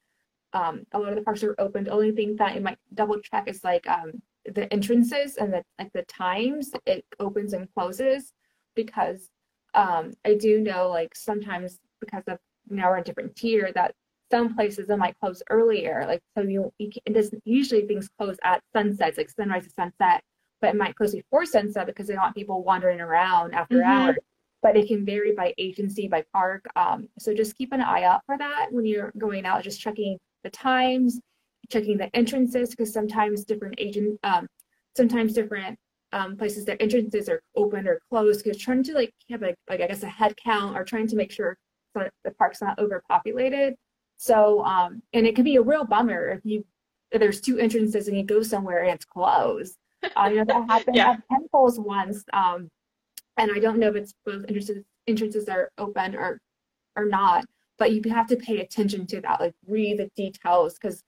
um, 0.53 0.85
a 0.91 0.99
lot 0.99 1.09
of 1.09 1.15
the 1.15 1.23
parks 1.23 1.43
are 1.43 1.55
open. 1.57 1.85
The 1.85 1.91
only 1.91 2.11
thing 2.11 2.35
that 2.37 2.55
you 2.55 2.61
might 2.61 2.77
double 2.93 3.19
check 3.19 3.47
is 3.47 3.63
like 3.63 3.87
um, 3.87 4.21
the 4.45 4.71
entrances 4.71 5.37
and 5.37 5.51
the 5.53 5.63
like 5.79 5.91
the 5.93 6.03
times 6.03 6.71
it 6.85 7.05
opens 7.19 7.53
and 7.53 7.67
closes 7.73 8.33
because 8.75 9.29
um, 9.73 10.13
I 10.25 10.35
do 10.35 10.59
know 10.61 10.89
like 10.89 11.15
sometimes 11.15 11.79
because 11.99 12.23
of 12.27 12.37
now 12.69 12.89
we're 12.89 12.97
in 12.97 13.03
different 13.03 13.35
tier 13.35 13.71
that 13.73 13.93
some 14.31 14.55
places 14.55 14.89
it 14.89 14.97
might 14.97 15.19
close 15.19 15.41
earlier. 15.49 16.05
Like 16.07 16.21
so 16.37 16.43
you, 16.43 16.71
you 16.77 16.91
can, 16.91 17.01
it 17.05 17.13
doesn't 17.13 17.41
usually 17.45 17.85
things 17.85 18.09
close 18.17 18.37
at 18.43 18.61
sunsets 18.73 19.17
like 19.17 19.29
sunrise 19.29 19.65
to 19.65 19.69
sunset, 19.71 20.23
but 20.61 20.69
it 20.69 20.75
might 20.75 20.95
close 20.95 21.13
before 21.13 21.45
sunset 21.45 21.87
because 21.87 22.07
they 22.07 22.13
don't 22.13 22.23
want 22.23 22.35
people 22.35 22.63
wandering 22.63 23.01
around 23.01 23.53
after 23.53 23.77
mm-hmm. 23.77 23.89
hours. 23.89 24.17
But 24.63 24.75
it 24.75 24.87
can 24.87 25.05
vary 25.05 25.33
by 25.33 25.53
agency, 25.59 26.07
by 26.07 26.23
park. 26.33 26.65
Um, 26.75 27.09
so 27.19 27.33
just 27.33 27.57
keep 27.57 27.73
an 27.73 27.81
eye 27.81 28.03
out 28.03 28.21
for 28.25 28.37
that 28.37 28.67
when 28.71 28.85
you're 28.85 29.13
going 29.17 29.45
out, 29.45 29.63
just 29.63 29.79
checking 29.79 30.17
the 30.43 30.49
times, 30.49 31.19
checking 31.69 31.97
the 31.97 32.13
entrances 32.15 32.71
because 32.71 32.91
sometimes 32.91 33.43
different 33.43 33.75
agent, 33.77 34.19
um, 34.23 34.47
sometimes 34.95 35.33
different 35.33 35.77
um, 36.13 36.37
places 36.37 36.63
their 36.63 36.81
entrances 36.81 37.27
are 37.27 37.41
open 37.55 37.87
or 37.87 37.99
closed 38.09 38.43
because 38.43 38.59
trying 38.59 38.83
to 38.83 38.93
like 38.93 39.13
have 39.29 39.43
a 39.43 39.53
like 39.69 39.81
I 39.81 39.87
guess 39.87 40.03
a 40.03 40.07
head 40.07 40.33
count 40.37 40.77
or 40.77 40.83
trying 40.83 41.07
to 41.07 41.15
make 41.15 41.31
sure 41.31 41.57
the 41.95 42.31
park's 42.37 42.61
not 42.61 42.79
overpopulated. 42.79 43.75
So 44.17 44.63
um, 44.63 45.01
and 45.11 45.25
it 45.25 45.35
can 45.35 45.43
be 45.43 45.57
a 45.57 45.61
real 45.61 45.85
bummer 45.85 46.29
if 46.29 46.39
you 46.43 46.63
if 47.11 47.19
there's 47.19 47.41
two 47.41 47.57
entrances 47.57 48.07
and 48.07 48.17
you 48.17 48.23
go 48.23 48.41
somewhere 48.43 48.83
and 48.83 48.91
it's 48.91 49.05
closed. 49.05 49.77
Uh, 50.15 50.29
you 50.29 50.37
know 50.37 50.45
that 50.45 50.69
happened 50.69 50.95
yeah. 50.95 51.11
at 51.11 51.21
Temples 51.31 51.79
once, 51.79 52.23
um, 52.33 52.69
and 53.37 53.51
I 53.51 53.59
don't 53.59 53.79
know 53.79 53.89
if 53.89 53.95
it's 53.95 54.13
both 54.25 54.45
entrances 54.47 54.83
entrances 55.07 55.49
are 55.49 55.71
open 55.77 56.15
or 56.15 56.39
or 56.95 57.05
not 57.05 57.45
but 57.77 57.91
you 57.91 58.01
have 58.11 58.27
to 58.27 58.37
pay 58.37 58.59
attention 58.59 59.05
to 59.07 59.21
that 59.21 59.39
like 59.39 59.53
read 59.67 59.99
the 59.99 60.09
details 60.15 60.75
because 60.75 61.03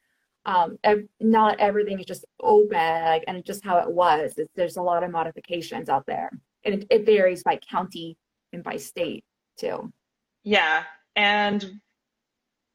um, 0.45 0.77
ev- 0.83 1.07
not 1.19 1.59
everything 1.59 1.99
is 1.99 2.05
just 2.05 2.25
open 2.39 2.77
like, 2.77 3.23
and 3.27 3.43
just 3.43 3.65
how 3.65 3.79
it 3.79 3.91
was. 3.91 4.35
It's, 4.37 4.51
there's 4.55 4.77
a 4.77 4.81
lot 4.81 5.03
of 5.03 5.09
modifications 5.09 5.89
out 5.89 6.05
there 6.05 6.29
and 6.63 6.75
it, 6.75 6.87
it 6.91 7.05
varies 7.05 7.43
by 7.43 7.57
county 7.57 8.17
and 8.53 8.63
by 8.63 8.77
state 8.77 9.23
too. 9.57 9.91
Yeah 10.43 10.83
and 11.15 11.79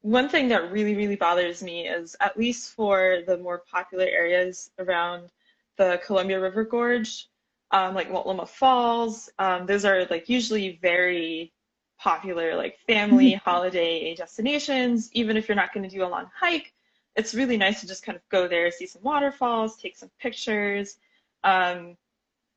one 0.02 0.28
thing 0.28 0.48
that 0.48 0.72
really 0.72 0.94
really 0.94 1.16
bothers 1.16 1.62
me 1.62 1.86
is 1.86 2.16
at 2.20 2.38
least 2.38 2.74
for 2.74 3.18
the 3.26 3.36
more 3.36 3.62
popular 3.70 4.06
areas 4.06 4.70
around 4.78 5.30
the 5.76 6.00
columbia 6.04 6.40
river 6.40 6.64
gorge 6.64 7.28
um, 7.72 7.94
like 7.94 8.10
Multnomah 8.10 8.46
Falls, 8.46 9.30
um, 9.38 9.66
those 9.66 9.84
are 9.84 10.06
like 10.06 10.28
usually 10.28 10.78
very 10.82 11.52
popular 11.98 12.56
like 12.56 12.78
family 12.86 13.32
holiday 13.44 14.14
destinations. 14.14 15.10
Even 15.12 15.36
if 15.36 15.48
you're 15.48 15.56
not 15.56 15.72
going 15.72 15.88
to 15.88 15.94
do 15.94 16.04
a 16.04 16.08
long 16.08 16.26
hike, 16.34 16.72
it's 17.16 17.34
really 17.34 17.56
nice 17.56 17.80
to 17.80 17.86
just 17.86 18.02
kind 18.02 18.16
of 18.16 18.28
go 18.28 18.48
there, 18.48 18.70
see 18.70 18.86
some 18.86 19.02
waterfalls, 19.02 19.76
take 19.76 19.96
some 19.96 20.10
pictures. 20.20 20.96
Um, 21.44 21.96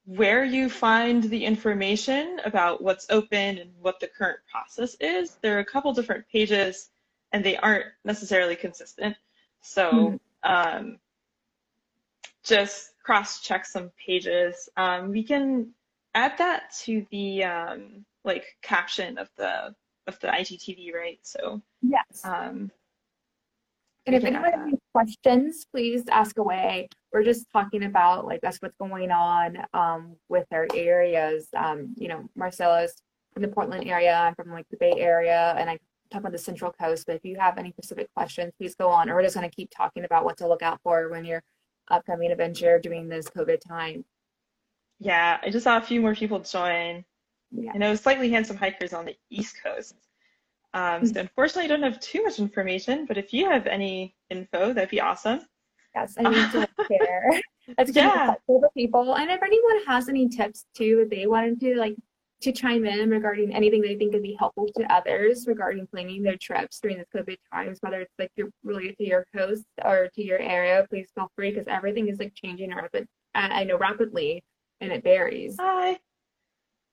where 0.05 0.43
you 0.43 0.69
find 0.69 1.23
the 1.23 1.45
information 1.45 2.39
about 2.43 2.81
what's 2.81 3.07
open 3.09 3.57
and 3.57 3.71
what 3.79 3.99
the 3.99 4.07
current 4.07 4.39
process 4.51 4.95
is, 4.99 5.37
there 5.41 5.55
are 5.55 5.61
a 5.61 5.65
couple 5.65 5.93
different 5.93 6.27
pages 6.29 6.89
and 7.31 7.43
they 7.43 7.55
aren't 7.57 7.85
necessarily 8.03 8.55
consistent. 8.55 9.15
So 9.61 10.19
mm-hmm. 10.43 10.79
um, 10.79 10.99
just 12.43 12.92
cross 13.03 13.41
check 13.41 13.65
some 13.65 13.91
pages. 14.05 14.69
Um, 14.77 15.09
we 15.09 15.23
can 15.23 15.73
add 16.15 16.37
that 16.37 16.73
to 16.83 17.05
the 17.11 17.43
um, 17.43 18.05
like 18.23 18.45
caption 18.61 19.17
of 19.17 19.29
the 19.37 19.73
of 20.07 20.19
the 20.19 20.27
IGTV, 20.27 20.93
right? 20.93 21.19
So 21.23 21.61
yes. 21.81 22.21
Um, 22.23 22.71
and 24.05 24.15
if 24.15 24.25
anyone 24.25 24.43
has 24.43 24.59
any 24.61 24.77
questions, 24.93 25.65
please 25.71 26.03
ask 26.11 26.37
away. 26.37 26.89
We're 27.13 27.23
just 27.23 27.47
talking 27.53 27.83
about 27.83 28.25
like 28.25 28.41
that's 28.41 28.57
what's 28.57 28.75
going 28.77 29.11
on 29.11 29.57
um, 29.73 30.17
with 30.27 30.45
our 30.51 30.67
areas. 30.73 31.47
Um, 31.55 31.93
you 31.95 32.09
know, 32.09 32.29
Marcella's 32.35 33.01
from 33.33 33.43
the 33.43 33.47
Portland 33.47 33.87
area. 33.87 34.13
I'm 34.13 34.35
from 34.35 34.51
like 34.51 34.65
the 34.69 34.77
Bay 34.77 34.93
Area, 34.97 35.55
and 35.57 35.69
I 35.69 35.77
talk 36.11 36.19
about 36.19 36.33
the 36.33 36.37
Central 36.37 36.71
Coast. 36.71 37.05
But 37.07 37.15
if 37.15 37.23
you 37.23 37.37
have 37.39 37.57
any 37.57 37.71
specific 37.71 38.07
questions, 38.13 38.51
please 38.57 38.75
go 38.75 38.89
on. 38.89 39.09
Or 39.09 39.15
we're 39.15 39.23
just 39.23 39.35
going 39.35 39.49
to 39.49 39.55
keep 39.55 39.69
talking 39.75 40.03
about 40.03 40.25
what 40.25 40.37
to 40.37 40.47
look 40.47 40.61
out 40.61 40.79
for 40.83 41.09
when 41.09 41.23
you're 41.23 41.41
upcoming 41.89 42.31
adventure 42.31 42.79
during 42.79 43.07
this 43.07 43.29
COVID 43.29 43.59
time. 43.65 44.05
Yeah, 44.99 45.39
I 45.41 45.49
just 45.49 45.65
saw 45.65 45.77
a 45.77 45.81
few 45.81 46.01
more 46.01 46.15
people 46.15 46.39
join. 46.39 47.03
Yeah. 47.51 47.71
I 47.73 47.77
know 47.77 47.95
slightly 47.95 48.29
handsome 48.29 48.57
hikers 48.57 48.93
on 48.93 49.05
the 49.05 49.15
East 49.29 49.57
Coast. 49.63 49.95
Um, 50.73 51.05
so 51.05 51.19
unfortunately, 51.19 51.65
I 51.65 51.67
don't 51.67 51.83
have 51.83 51.99
too 51.99 52.23
much 52.23 52.39
information, 52.39 53.05
but 53.05 53.17
if 53.17 53.33
you 53.33 53.49
have 53.49 53.67
any 53.67 54.15
info, 54.29 54.73
that'd 54.73 54.89
be 54.89 55.01
awesome. 55.01 55.41
Yes, 55.95 56.15
I 56.17 56.23
need 56.23 56.51
to 56.51 56.67
share. 56.87 57.41
That's 57.77 57.91
good 57.91 57.97
yeah. 57.97 58.33
people. 58.75 59.15
And 59.15 59.29
if 59.29 59.41
anyone 59.41 59.85
has 59.87 60.09
any 60.09 60.27
tips 60.27 60.65
too 60.75 60.97
that 60.99 61.15
they 61.15 61.27
wanted 61.27 61.59
to 61.61 61.75
like 61.75 61.95
to 62.43 62.51
chime 62.51 62.85
in 62.85 63.09
regarding 63.09 63.53
anything 63.53 63.81
they 63.81 63.95
think 63.95 64.13
could 64.13 64.21
be 64.21 64.35
helpful 64.37 64.67
to 64.75 64.93
others 64.93 65.47
regarding 65.47 65.87
planning 65.87 66.21
their 66.21 66.37
trips 66.37 66.79
during 66.79 66.97
this 66.97 67.07
COVID 67.15 67.37
times, 67.51 67.79
whether 67.81 68.01
it's 68.01 68.13
like 68.19 68.31
you're 68.35 68.49
related 68.63 68.97
to 68.97 69.05
your 69.05 69.25
coast 69.35 69.65
or 69.83 70.09
to 70.13 70.23
your 70.23 70.39
area, 70.39 70.85
please 70.89 71.07
feel 71.15 71.31
free 71.35 71.51
because 71.51 71.67
everything 71.67 72.09
is 72.09 72.19
like 72.19 72.33
changing 72.35 72.73
rapid. 72.75 73.07
I 73.33 73.63
know 73.63 73.77
rapidly 73.77 74.43
and 74.81 74.91
it 74.91 75.03
varies. 75.03 75.55
Hi. 75.59 75.99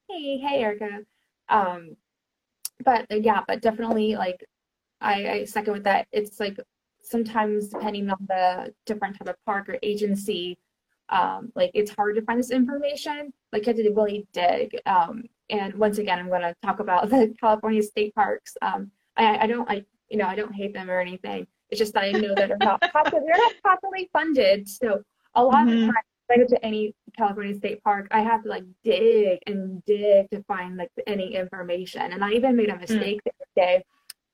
Hey, 0.08 0.38
hey, 0.38 0.62
Erica. 0.62 1.00
Um, 1.48 1.96
but 2.84 3.06
uh, 3.10 3.16
yeah, 3.16 3.42
but 3.46 3.60
definitely 3.60 4.16
like 4.16 4.44
I, 5.00 5.28
I 5.28 5.44
second 5.44 5.72
with 5.72 5.84
that. 5.84 6.06
It's 6.12 6.40
like 6.40 6.58
sometimes 7.02 7.68
depending 7.68 8.08
on 8.08 8.18
the 8.28 8.72
different 8.86 9.18
type 9.18 9.28
of 9.28 9.36
park 9.44 9.68
or 9.68 9.78
agency, 9.82 10.58
um, 11.10 11.52
like 11.54 11.70
it's 11.74 11.90
hard 11.90 12.16
to 12.16 12.22
find 12.22 12.38
this 12.38 12.50
information. 12.50 13.32
Like 13.52 13.66
you 13.66 13.74
have 13.74 13.76
to 13.76 13.90
really 13.90 14.26
dig. 14.32 14.76
Um, 14.86 15.24
and 15.48 15.74
once 15.74 15.98
again, 15.98 16.18
I'm 16.18 16.28
going 16.28 16.42
to 16.42 16.54
talk 16.62 16.80
about 16.80 17.10
the 17.10 17.34
California 17.40 17.82
state 17.82 18.14
parks. 18.14 18.56
Um, 18.62 18.90
I, 19.16 19.38
I 19.38 19.46
don't 19.46 19.68
like 19.68 19.86
you 20.08 20.18
know 20.18 20.26
I 20.26 20.36
don't 20.36 20.54
hate 20.54 20.74
them 20.74 20.90
or 20.90 21.00
anything. 21.00 21.46
It's 21.70 21.78
just 21.78 21.94
that 21.94 22.04
I 22.04 22.12
know 22.12 22.34
that 22.34 22.48
they're 22.48 22.56
not 22.58 22.80
properly, 22.90 23.22
they're 23.26 23.36
not 23.36 23.54
properly 23.62 24.08
funded. 24.12 24.68
So 24.68 25.02
a 25.34 25.44
lot 25.44 25.66
mm-hmm. 25.66 25.88
of 25.88 25.94
times 25.94 26.06
I 26.30 26.36
go 26.36 26.46
to 26.46 26.64
any 26.64 26.94
California 27.16 27.54
state 27.54 27.82
park, 27.82 28.06
I 28.10 28.20
have 28.20 28.42
to 28.44 28.48
like 28.48 28.64
dig 28.84 29.40
and 29.46 29.84
dig 29.84 30.30
to 30.30 30.42
find 30.44 30.76
like 30.76 30.90
any 31.06 31.34
information. 31.34 32.12
And 32.12 32.24
I 32.24 32.32
even 32.32 32.56
made 32.56 32.68
a 32.68 32.74
hmm. 32.74 32.80
mistake 32.80 33.20
mm. 33.20 33.24
the 33.24 33.30
other 33.40 33.50
day 33.56 33.84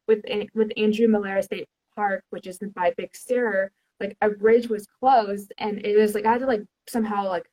with 0.07 0.25
with 0.55 0.73
Andrew 0.77 1.09
Molera 1.09 1.43
State 1.43 1.69
Park, 1.95 2.23
which 2.31 2.47
is 2.47 2.59
by 2.75 2.93
Big 2.97 3.17
Sur. 3.17 3.71
Like 4.01 4.17
a 4.21 4.31
bridge 4.31 4.69
was 4.69 4.87
closed, 5.01 5.53
and 5.59 5.85
it 5.85 5.97
was 5.97 6.15
like 6.15 6.27
I 6.27 6.33
had 6.33 6.41
to 6.41 6.47
like 6.47 6.63
somehow 6.89 7.29
like 7.29 7.49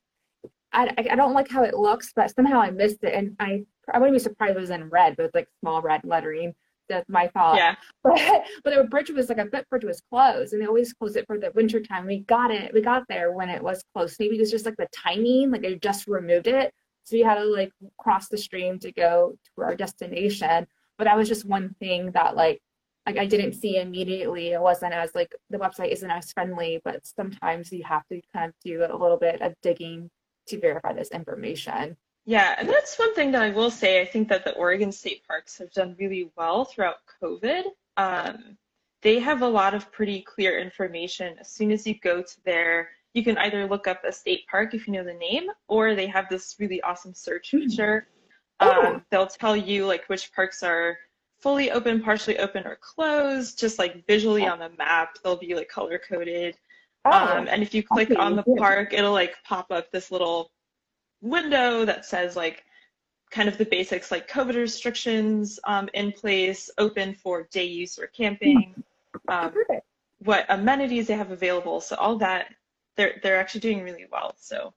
I 0.71 0.93
I 1.11 1.15
don't 1.15 1.33
like 1.33 1.49
how 1.49 1.63
it 1.63 1.75
looks, 1.75 2.11
but 2.15 2.33
somehow 2.35 2.59
I 2.59 2.71
missed 2.71 3.03
it, 3.03 3.13
and 3.13 3.35
I 3.39 3.65
I 3.91 3.99
wouldn't 3.99 4.15
be 4.15 4.19
surprised 4.19 4.57
it 4.57 4.61
was 4.61 4.69
in 4.69 4.89
red, 4.89 5.15
but 5.15 5.25
it's 5.25 5.35
like 5.35 5.47
small 5.61 5.81
red 5.81 6.01
lettering 6.03 6.53
that's 6.89 7.09
my 7.09 7.27
fault. 7.29 7.57
Yeah. 7.57 7.75
But 8.03 8.19
but 8.63 8.75
the 8.75 8.83
bridge 8.83 9.09
was 9.09 9.29
like 9.29 9.37
a 9.37 9.45
bridge 9.45 9.85
was 9.85 10.01
closed, 10.09 10.53
and 10.53 10.61
they 10.61 10.65
always 10.65 10.93
close 10.93 11.15
it 11.15 11.25
for 11.25 11.39
the 11.39 11.51
winter 11.55 11.79
time. 11.79 12.05
We 12.05 12.19
got 12.19 12.51
it. 12.51 12.73
We 12.73 12.81
got 12.81 13.07
there 13.07 13.31
when 13.31 13.49
it 13.49 13.63
was 13.63 13.83
closed. 13.93 14.17
Maybe 14.19 14.35
it 14.35 14.41
was 14.41 14.51
just 14.51 14.65
like 14.65 14.77
the 14.77 14.87
timing, 14.93 15.51
like 15.51 15.61
they 15.61 15.75
just 15.75 16.07
removed 16.07 16.47
it, 16.47 16.73
so 17.05 17.15
we 17.15 17.21
had 17.21 17.35
to 17.35 17.45
like 17.45 17.71
cross 17.97 18.27
the 18.27 18.37
stream 18.37 18.79
to 18.79 18.91
go 18.91 19.35
to 19.55 19.63
our 19.63 19.75
destination. 19.75 20.67
But 20.97 21.05
that 21.05 21.17
was 21.17 21.27
just 21.29 21.45
one 21.45 21.75
thing 21.79 22.11
that 22.11 22.35
like 22.35 22.61
like 23.05 23.17
I 23.17 23.25
didn't 23.25 23.53
see 23.53 23.77
immediately. 23.77 24.53
It 24.53 24.61
wasn't 24.61 24.93
as 24.93 25.13
like 25.13 25.35
the 25.49 25.57
website 25.57 25.91
isn't 25.91 26.09
as 26.09 26.31
friendly, 26.31 26.81
but 26.83 27.05
sometimes 27.05 27.71
you 27.71 27.83
have 27.83 28.07
to 28.07 28.21
kind 28.33 28.49
of 28.49 28.55
do 28.63 28.83
a 28.83 28.95
little 28.95 29.17
bit 29.17 29.41
of 29.41 29.53
digging 29.61 30.09
to 30.47 30.59
verify 30.59 30.93
this 30.93 31.09
information. 31.09 31.97
Yeah, 32.25 32.55
and 32.57 32.69
that's 32.69 32.97
one 32.97 33.13
thing 33.15 33.31
that 33.33 33.43
I 33.43 33.49
will 33.49 33.71
say. 33.71 34.01
I 34.01 34.05
think 34.05 34.29
that 34.29 34.45
the 34.45 34.53
Oregon 34.53 34.91
State 34.91 35.27
Parks 35.27 35.57
have 35.57 35.71
done 35.71 35.95
really 35.99 36.31
well 36.37 36.63
throughout 36.63 36.97
COVID. 37.21 37.63
Um, 37.97 38.57
they 39.01 39.19
have 39.19 39.41
a 39.41 39.47
lot 39.47 39.73
of 39.73 39.91
pretty 39.91 40.21
clear 40.21 40.57
information. 40.57 41.35
As 41.39 41.49
soon 41.49 41.71
as 41.71 41.85
you 41.85 41.95
go 41.99 42.21
to 42.21 42.43
their, 42.45 42.89
you 43.13 43.23
can 43.25 43.37
either 43.39 43.67
look 43.67 43.87
up 43.87 44.05
a 44.05 44.11
state 44.13 44.47
park 44.47 44.73
if 44.73 44.87
you 44.87 44.93
know 44.93 45.03
the 45.03 45.13
name, 45.13 45.49
or 45.67 45.95
they 45.95 46.07
have 46.07 46.29
this 46.29 46.55
really 46.59 46.81
awesome 46.81 47.13
search 47.13 47.51
hmm. 47.51 47.59
feature. 47.59 48.07
Um, 48.61 49.03
they'll 49.11 49.27
tell 49.27 49.57
you 49.57 49.85
like 49.85 50.05
which 50.07 50.31
parks 50.33 50.63
are 50.63 50.97
fully 51.43 51.71
open, 51.71 52.01
partially 52.01 52.39
open, 52.39 52.65
or 52.65 52.77
closed, 52.77 53.59
just 53.59 53.77
like 53.77 54.07
visually 54.07 54.47
on 54.47 54.59
the 54.59 54.71
map. 54.77 55.17
They'll 55.23 55.35
be 55.35 55.53
like 55.53 55.67
color 55.67 55.99
coded. 55.99 56.55
Oh. 57.05 57.11
Um, 57.11 57.47
and 57.49 57.61
if 57.61 57.73
you 57.73 57.83
click 57.83 58.09
okay. 58.09 58.19
on 58.19 58.37
the 58.37 58.43
park, 58.57 58.93
it'll 58.93 59.11
like 59.11 59.35
pop 59.43 59.69
up 59.69 59.91
this 59.91 60.09
little 60.09 60.51
window 61.21 61.83
that 61.83 62.05
says 62.05 62.37
like 62.37 62.63
kind 63.29 63.49
of 63.49 63.57
the 63.57 63.65
basics 63.65 64.09
like 64.09 64.29
COVID 64.29 64.55
restrictions 64.55 65.59
um, 65.65 65.89
in 65.93 66.13
place, 66.13 66.69
open 66.77 67.13
for 67.13 67.47
day 67.51 67.65
use 67.65 67.99
or 67.99 68.07
camping, 68.07 68.73
um, 69.27 69.53
what 70.19 70.45
amenities 70.47 71.07
they 71.07 71.15
have 71.15 71.31
available. 71.31 71.81
So 71.81 71.97
all 71.97 72.17
that 72.19 72.53
they're 72.95 73.19
they're 73.21 73.37
actually 73.37 73.61
doing 73.61 73.83
really 73.83 74.05
well. 74.09 74.33
So 74.39 74.73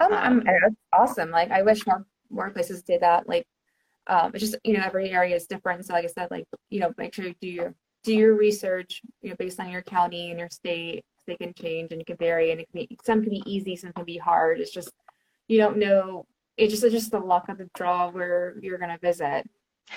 um, 0.00 0.12
um 0.12 0.42
that's 0.44 0.74
awesome. 0.92 1.30
Like 1.30 1.50
I 1.50 1.62
wish 1.62 1.86
more 1.86 2.04
more 2.28 2.50
places 2.50 2.82
did 2.82 3.00
that. 3.00 3.26
Like 3.26 3.46
um, 4.10 4.32
it's 4.34 4.42
just 4.42 4.56
you 4.64 4.74
know 4.74 4.82
every 4.84 5.10
area 5.10 5.36
is 5.36 5.46
different. 5.46 5.86
So 5.86 5.94
like 5.94 6.04
I 6.04 6.08
said, 6.08 6.28
like 6.30 6.46
you 6.68 6.80
know 6.80 6.92
make 6.98 7.14
sure 7.14 7.24
you 7.24 7.34
do 7.40 7.48
your 7.48 7.74
do 8.02 8.12
your 8.12 8.34
research, 8.34 9.02
you 9.22 9.30
know, 9.30 9.36
based 9.38 9.60
on 9.60 9.70
your 9.70 9.82
county 9.82 10.30
and 10.30 10.38
your 10.38 10.50
state. 10.50 11.04
They 11.26 11.36
can 11.36 11.54
change 11.54 11.92
and 11.92 12.00
it 12.00 12.06
can 12.08 12.16
vary, 12.16 12.50
and 12.50 12.60
it 12.60 12.68
can 12.72 12.80
be 12.80 12.98
some 13.04 13.22
can 13.22 13.30
be 13.30 13.42
easy, 13.46 13.76
some 13.76 13.92
can 13.92 14.04
be 14.04 14.18
hard. 14.18 14.58
It's 14.58 14.72
just 14.72 14.90
you 15.46 15.58
don't 15.58 15.76
know. 15.76 16.26
It's 16.56 16.72
just 16.72 16.82
it's 16.82 16.92
just 16.92 17.12
the 17.12 17.20
luck 17.20 17.48
of 17.48 17.58
the 17.58 17.70
draw 17.74 18.10
where 18.10 18.56
you're 18.60 18.78
gonna 18.78 18.98
visit. 19.00 19.48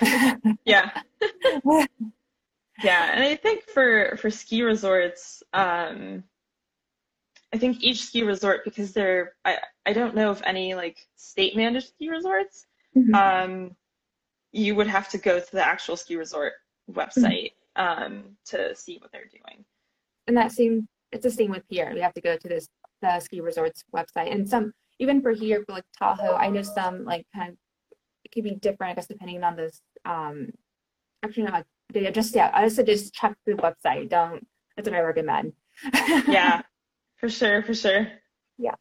yeah. 0.64 0.90
yeah, 2.82 3.10
and 3.12 3.24
I 3.24 3.34
think 3.34 3.64
for 3.64 4.16
for 4.18 4.30
ski 4.30 4.62
resorts, 4.62 5.42
um, 5.52 6.22
I 7.52 7.58
think 7.58 7.82
each 7.82 8.04
ski 8.04 8.22
resort 8.22 8.64
because 8.64 8.92
they're 8.92 9.32
I 9.44 9.58
I 9.84 9.92
don't 9.92 10.14
know 10.14 10.30
of 10.30 10.42
any 10.44 10.74
like 10.74 10.98
state 11.16 11.56
managed 11.56 11.88
ski 11.88 12.10
resorts. 12.10 12.66
Mm-hmm. 12.96 13.14
Um, 13.14 13.76
you 14.54 14.76
would 14.76 14.86
have 14.86 15.08
to 15.08 15.18
go 15.18 15.40
to 15.40 15.52
the 15.52 15.66
actual 15.66 15.96
ski 15.96 16.14
resort 16.16 16.52
website 16.90 17.52
um, 17.76 18.22
to 18.46 18.74
see 18.74 18.98
what 18.98 19.10
they're 19.10 19.28
doing. 19.30 19.64
And 20.28 20.36
that 20.36 20.52
same, 20.52 20.86
it's 21.10 21.24
the 21.24 21.30
same 21.30 21.50
with 21.50 21.64
here. 21.68 21.90
We 21.92 22.00
have 22.00 22.14
to 22.14 22.20
go 22.20 22.36
to 22.36 22.48
this 22.48 22.68
the 23.02 23.20
ski 23.20 23.40
resorts 23.40 23.84
website, 23.94 24.32
and 24.32 24.48
some 24.48 24.72
even 25.00 25.20
for 25.20 25.32
here 25.32 25.62
for 25.66 25.72
like 25.72 25.84
Tahoe, 25.98 26.36
I 26.36 26.48
know 26.48 26.62
some 26.62 27.04
like 27.04 27.26
kind 27.34 27.50
of 27.50 27.56
it 28.24 28.32
could 28.32 28.44
be 28.44 28.54
different, 28.54 28.92
I 28.92 28.94
guess, 28.94 29.08
depending 29.08 29.42
on 29.42 29.56
this. 29.56 29.82
Um, 30.04 30.50
actually, 31.22 31.44
no, 31.44 31.62
they 31.92 32.10
just 32.12 32.34
yeah, 32.34 32.50
I 32.54 32.66
just 32.66 32.86
just 32.86 33.12
check 33.12 33.34
the 33.44 33.54
website. 33.54 34.08
Don't 34.08 34.46
that's 34.76 34.88
what 34.88 34.96
I 34.96 35.00
recommend. 35.00 35.52
yeah, 36.28 36.62
for 37.16 37.28
sure, 37.28 37.62
for 37.64 37.74
sure. 37.74 38.06
Yeah. 38.56 38.74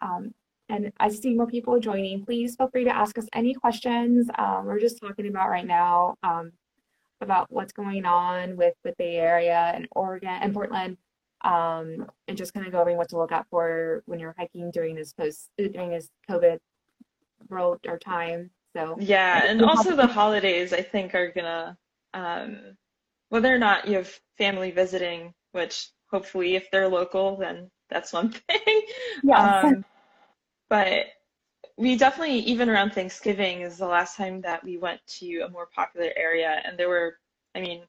Um, 0.00 0.32
and 0.68 0.92
I 0.98 1.08
see 1.08 1.34
more 1.34 1.46
people 1.46 1.78
joining. 1.78 2.24
Please 2.24 2.56
feel 2.56 2.68
free 2.68 2.84
to 2.84 2.94
ask 2.94 3.16
us 3.18 3.26
any 3.32 3.54
questions. 3.54 4.28
Um, 4.36 4.66
we're 4.66 4.80
just 4.80 5.00
talking 5.00 5.28
about 5.28 5.48
right 5.48 5.66
now 5.66 6.16
um, 6.22 6.52
about 7.20 7.46
what's 7.50 7.72
going 7.72 8.04
on 8.04 8.56
with 8.56 8.74
the 8.84 8.94
Bay 8.98 9.16
Area 9.16 9.72
and 9.74 9.86
Oregon 9.92 10.28
and 10.28 10.52
Portland, 10.52 10.96
um, 11.44 12.06
and 12.28 12.36
just 12.36 12.52
kind 12.52 12.66
of 12.66 12.72
going 12.72 12.96
what 12.96 13.08
to 13.10 13.18
look 13.18 13.32
out 13.32 13.46
for 13.50 14.02
when 14.06 14.18
you're 14.18 14.34
hiking 14.36 14.70
during 14.70 14.96
this 14.96 15.12
post 15.12 15.50
during 15.56 15.90
this 15.90 16.08
COVID 16.28 16.58
world 17.48 17.78
or 17.86 17.98
time. 17.98 18.50
So 18.76 18.96
yeah, 18.98 19.44
and 19.46 19.62
also 19.62 19.94
the 19.94 20.06
holidays 20.06 20.72
I 20.72 20.82
think 20.82 21.14
are 21.14 21.30
gonna 21.30 21.76
um, 22.12 22.76
whether 23.28 23.54
or 23.54 23.58
not 23.58 23.86
you 23.86 23.96
have 23.98 24.20
family 24.36 24.70
visiting, 24.70 25.32
which 25.52 25.90
hopefully 26.10 26.56
if 26.56 26.70
they're 26.70 26.88
local, 26.88 27.36
then 27.36 27.70
that's 27.88 28.12
one 28.12 28.30
thing. 28.48 28.82
Yeah. 29.22 29.72
But 30.68 31.06
we 31.76 31.96
definitely, 31.96 32.38
even 32.40 32.70
around 32.70 32.92
Thanksgiving, 32.92 33.60
is 33.60 33.78
the 33.78 33.86
last 33.86 34.16
time 34.16 34.40
that 34.42 34.64
we 34.64 34.78
went 34.78 35.00
to 35.18 35.40
a 35.40 35.50
more 35.50 35.66
popular 35.66 36.10
area. 36.16 36.62
And 36.64 36.78
there 36.78 36.88
were, 36.88 37.18
I 37.54 37.60
mean, 37.60 37.82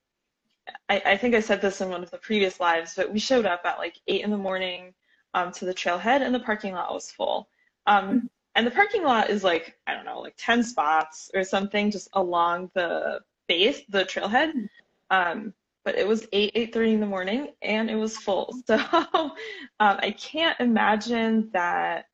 I, 0.89 1.01
I 1.05 1.17
think 1.17 1.35
I 1.35 1.39
said 1.39 1.61
this 1.61 1.81
in 1.81 1.89
one 1.89 2.03
of 2.03 2.11
the 2.11 2.17
previous 2.17 2.59
lives, 2.59 2.93
but 2.95 3.11
we 3.11 3.19
showed 3.19 3.45
up 3.45 3.61
at 3.65 3.77
like 3.77 3.99
eight 4.07 4.23
in 4.23 4.31
the 4.31 4.37
morning 4.37 4.93
um, 5.33 5.51
to 5.53 5.65
the 5.65 5.73
trailhead 5.73 6.21
and 6.21 6.35
the 6.35 6.39
parking 6.39 6.73
lot 6.73 6.93
was 6.93 7.11
full. 7.11 7.47
Um, 7.85 8.05
mm-hmm. 8.07 8.25
and 8.55 8.67
the 8.67 8.71
parking 8.71 9.03
lot 9.03 9.29
is 9.29 9.43
like, 9.43 9.77
I 9.87 9.93
don't 9.93 10.05
know, 10.05 10.19
like 10.19 10.35
10 10.37 10.63
spots 10.63 11.31
or 11.33 11.43
something 11.43 11.89
just 11.91 12.09
along 12.13 12.71
the 12.73 13.21
base, 13.47 13.81
the 13.89 14.03
trailhead. 14.03 14.53
Mm-hmm. 14.53 14.65
Um, 15.09 15.53
but 15.85 15.95
it 15.95 16.05
was 16.05 16.27
8, 16.33 16.53
8.30 16.53 16.93
in 16.95 16.99
the 16.99 17.05
morning 17.05 17.53
and 17.61 17.89
it 17.89 17.95
was 17.95 18.17
full. 18.17 18.53
So 18.67 18.75
um, 18.83 19.31
I 19.79 20.13
can't 20.17 20.59
imagine 20.59 21.49
that 21.53 22.07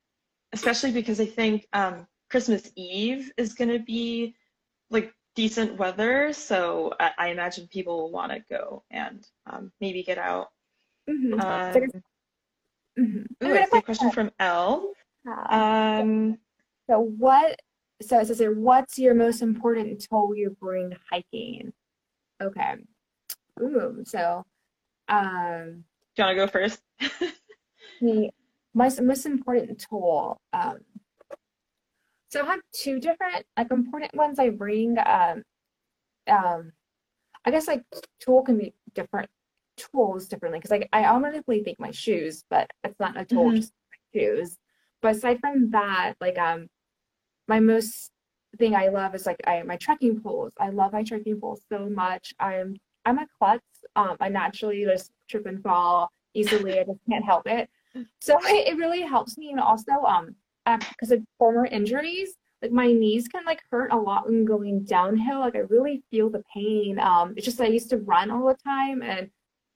especially 0.54 0.92
because 0.92 1.20
I 1.20 1.26
think 1.26 1.68
um, 1.74 2.08
Christmas 2.30 2.72
Eve 2.76 3.32
is 3.38 3.54
going 3.54 3.72
to 3.72 3.80
be 3.80 4.36
like 4.90 5.14
decent 5.36 5.78
weather, 5.78 6.32
so 6.34 6.94
I, 7.00 7.12
I 7.18 7.28
imagine 7.30 7.68
people 7.68 7.98
will 7.98 8.12
want 8.12 8.32
to 8.32 8.44
go 8.50 8.84
and 8.92 9.26
um, 9.50 9.72
maybe 9.82 10.04
get 10.04 10.18
out. 10.18 10.48
Mm-hmm. 11.10 11.40
Um, 11.40 12.02
mm-hmm. 12.98 13.46
Ooh, 13.46 13.54
I 13.54 13.66
see 13.66 13.78
a 13.78 13.82
question 13.82 14.12
from 14.12 14.32
Elle. 14.40 14.94
Um, 15.50 16.38
so 16.90 17.00
what? 17.00 17.60
So 18.02 18.20
it 18.20 18.28
says 18.28 18.40
here, 18.40 18.54
what's 18.54 18.98
your 18.98 19.16
most 19.16 19.42
important 19.42 20.06
tool 20.10 20.36
you 20.36 20.56
bring 20.60 20.94
hiking? 21.10 21.74
Okay. 22.42 22.76
Ooh, 23.62 24.04
so 24.06 24.44
um, 25.08 25.84
do 26.16 26.22
you 26.22 26.26
want 26.26 26.32
to 26.32 26.36
go 26.36 26.48
first? 26.48 26.82
my 28.74 28.90
most 29.02 29.26
important 29.26 29.80
tool. 29.80 30.42
Um, 30.52 30.80
so 32.30 32.42
I 32.42 32.46
have 32.46 32.62
two 32.74 33.00
different 33.00 33.46
like 33.58 33.72
important 33.72 34.16
ones 34.16 34.40
I 34.40 34.50
bring. 34.50 34.98
Um, 34.98 35.44
um, 36.28 36.72
I 37.46 37.52
guess 37.52 37.68
like 37.68 37.84
tool 38.20 38.42
can 38.44 38.58
be 38.58 38.74
different 38.96 39.30
tools 39.78 40.28
differently 40.28 40.60
because 40.60 40.72
like 40.72 40.90
I 40.94 41.06
automatically 41.06 41.64
think 41.64 41.80
my 41.80 41.92
shoes, 41.92 42.44
but 42.50 42.72
it's 42.84 43.00
not 43.00 43.20
a 43.20 43.26
tool, 43.26 43.46
mm-hmm. 43.46 43.58
just 43.58 43.74
shoes. 44.14 44.58
But 45.02 45.18
aside 45.18 45.40
from 45.40 45.72
that, 45.72 46.14
like 46.22 46.38
um, 46.40 46.68
my 47.48 47.60
most 47.60 48.12
thing 48.58 48.76
I 48.76 48.88
love 48.90 49.16
is 49.16 49.26
like 49.26 49.42
I 49.46 49.62
my 49.64 49.78
trekking 49.78 50.22
poles. 50.22 50.54
I 50.60 50.70
love 50.70 50.94
my 50.94 51.04
trekking 51.04 51.40
poles 51.40 51.62
so 51.72 51.90
much. 51.90 52.34
I'm 52.40 52.78
I'm 53.06 53.20
a 53.20 53.28
klutz. 53.38 53.64
Um, 53.96 54.18
I 54.20 54.30
naturally 54.30 54.86
just 54.86 55.12
trip 55.30 55.46
and 55.46 55.62
fall 55.62 56.10
easily. 56.34 56.80
I 56.80 56.84
just 56.84 57.00
can't 57.10 57.26
help 57.26 57.48
it. 57.48 57.70
So 58.22 58.38
it 58.44 58.78
really 58.78 59.02
helps 59.02 59.38
me. 59.38 59.52
And 59.52 59.60
also, 59.60 59.92
um, 59.92 60.36
because 60.66 61.12
of 61.12 61.24
former 61.38 61.66
injuries, 61.66 62.36
like 62.62 62.72
my 62.72 62.92
knees 62.92 63.28
can 63.28 63.44
like 63.46 63.62
hurt 63.70 63.92
a 63.92 63.98
lot 63.98 64.26
when 64.26 64.46
going 64.46 64.84
downhill. 64.84 65.40
Like 65.40 65.56
I 65.56 65.60
really 65.60 66.04
feel 66.10 66.30
the 66.30 66.44
pain. 66.54 67.00
Um, 67.00 67.34
it's 67.36 67.46
just 67.46 67.60
I 67.60 67.68
used 67.68 67.90
to 67.90 67.98
run 67.98 68.32
all 68.32 68.48
the 68.48 68.58
time 68.64 69.02
and 69.02 69.30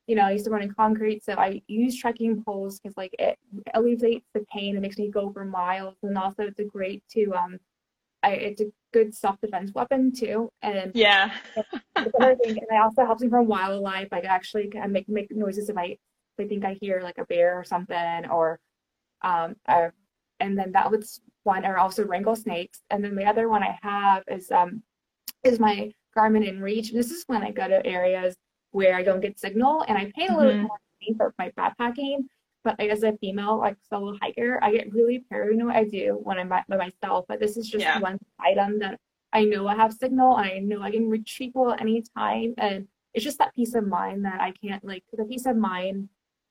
you 0.07 0.15
know, 0.15 0.23
I 0.23 0.31
used 0.31 0.45
to 0.45 0.51
run 0.51 0.61
in 0.61 0.73
concrete, 0.73 1.23
so 1.25 1.33
I 1.33 1.61
use 1.67 1.99
trekking 1.99 2.41
poles 2.41 2.79
because 2.79 2.95
like 2.95 3.13
it 3.19 3.37
alleviates 3.73 4.25
the 4.33 4.45
pain. 4.53 4.77
It 4.77 4.79
makes 4.79 4.97
me 4.97 5.09
go 5.09 5.31
for 5.33 5.43
miles, 5.43 5.95
and 6.01 6.17
also 6.17 6.43
it's 6.43 6.59
a 6.59 6.63
great 6.63 7.03
to 7.11 7.33
um, 7.33 7.59
I, 8.23 8.31
it's 8.31 8.61
a 8.61 8.71
good 8.93 9.13
self 9.13 9.39
defense 9.41 9.71
weapon 9.73 10.13
too. 10.13 10.49
And 10.61 10.93
yeah, 10.95 11.31
and 11.95 12.07
it 12.15 12.81
also 12.81 13.05
helps 13.05 13.21
me 13.21 13.27
from 13.27 13.47
wildlife. 13.47 14.07
Like 14.09 14.23
actually, 14.23 14.71
I 14.81 14.87
make 14.87 15.09
make 15.09 15.29
noises 15.29 15.67
if 15.69 15.77
I 15.77 15.97
they 16.37 16.47
think 16.47 16.65
I 16.65 16.77
hear 16.79 17.01
like 17.01 17.17
a 17.17 17.25
bear 17.25 17.57
or 17.57 17.63
something, 17.63 18.25
or 18.29 18.59
um, 19.21 19.55
uh, 19.67 19.89
and 20.39 20.57
then 20.57 20.71
that 20.73 20.91
was 20.91 21.21
one, 21.43 21.65
or 21.65 21.77
also 21.77 22.05
wrangle 22.05 22.35
snakes. 22.35 22.81
And 22.89 23.03
then 23.03 23.15
the 23.15 23.25
other 23.25 23.49
one 23.49 23.63
I 23.63 23.77
have 23.81 24.23
is 24.27 24.51
um, 24.51 24.83
is 25.43 25.59
my 25.59 25.91
Garmin 26.15 26.47
InReach. 26.47 26.91
This 26.91 27.11
is 27.11 27.23
when 27.27 27.43
I 27.43 27.51
go 27.51 27.67
to 27.67 27.85
areas 27.85 28.35
where 28.71 28.95
I 28.95 29.03
don't 29.03 29.21
get 29.21 29.39
signal, 29.39 29.83
and 29.87 29.97
I 29.97 30.11
pay 30.15 30.27
a 30.27 30.35
little 30.35 30.51
mm-hmm. 30.53 30.61
more 30.63 30.79
money 31.01 31.17
for 31.17 31.33
my 31.37 31.51
backpacking. 31.57 32.25
But 32.63 32.79
as 32.81 33.03
a 33.03 33.13
female, 33.21 33.59
like 33.59 33.77
solo 33.89 34.17
hiker, 34.21 34.59
I 34.61 34.71
get 34.73 34.93
really 34.93 35.23
paranoid. 35.29 35.75
I 35.75 35.85
do 35.85 36.19
when 36.21 36.37
I'm 36.37 36.49
by, 36.49 36.63
by 36.67 36.75
myself. 36.75 37.25
But 37.29 37.39
this 37.39 37.55
is 37.55 37.69
just 37.69 37.83
yeah. 37.83 37.99
one 37.99 38.19
item 38.39 38.79
that 38.79 38.99
I 39.31 39.45
know 39.45 39.67
I 39.67 39.75
have 39.75 39.93
signal, 39.93 40.37
and 40.37 40.47
I 40.47 40.59
know 40.59 40.81
I 40.81 40.91
can 40.91 41.09
reach 41.09 41.35
people 41.37 41.71
at 41.71 41.81
any 41.81 42.03
time, 42.17 42.53
and 42.57 42.87
it's 43.13 43.23
just 43.23 43.39
that 43.39 43.55
peace 43.55 43.73
of 43.73 43.87
mind 43.87 44.25
that 44.25 44.41
I 44.41 44.51
can't 44.63 44.83
like 44.85 45.03
the 45.13 45.25
peace 45.25 45.45
of 45.45 45.55
mind 45.55 46.09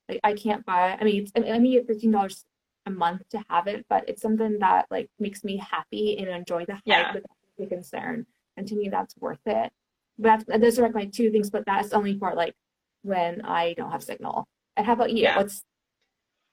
like 0.09 0.19
I 0.23 0.33
can't 0.33 0.65
buy. 0.65 0.97
I 0.99 1.03
mean, 1.03 1.23
it's, 1.23 1.31
I 1.35 1.59
mean, 1.59 1.85
fifteen 1.85 2.11
dollars 2.11 2.45
a 2.85 2.89
month 2.89 3.27
to 3.29 3.43
have 3.49 3.67
it, 3.67 3.85
but 3.89 4.07
it's 4.07 4.21
something 4.21 4.59
that 4.59 4.85
like 4.89 5.09
makes 5.19 5.43
me 5.43 5.57
happy 5.57 6.17
and 6.17 6.29
enjoy 6.29 6.65
the 6.65 6.73
hike 6.73 6.81
yeah. 6.85 7.13
without 7.13 7.29
any 7.59 7.67
concern. 7.67 8.25
And 8.55 8.67
to 8.67 8.75
me, 8.75 8.89
that's 8.89 9.15
worth 9.17 9.45
it. 9.45 9.71
But 10.17 10.45
that's, 10.47 10.61
those 10.61 10.79
are 10.79 10.83
like 10.83 10.95
my 10.95 11.05
two 11.05 11.31
things. 11.31 11.49
But 11.49 11.65
that's 11.65 11.93
only 11.93 12.17
for 12.17 12.33
like 12.33 12.55
when 13.03 13.41
I 13.41 13.73
don't 13.73 13.91
have 13.91 14.03
signal. 14.03 14.47
And 14.75 14.85
how 14.85 14.93
about 14.93 15.11
you? 15.11 15.23
Yeah. 15.23 15.37
What's 15.37 15.63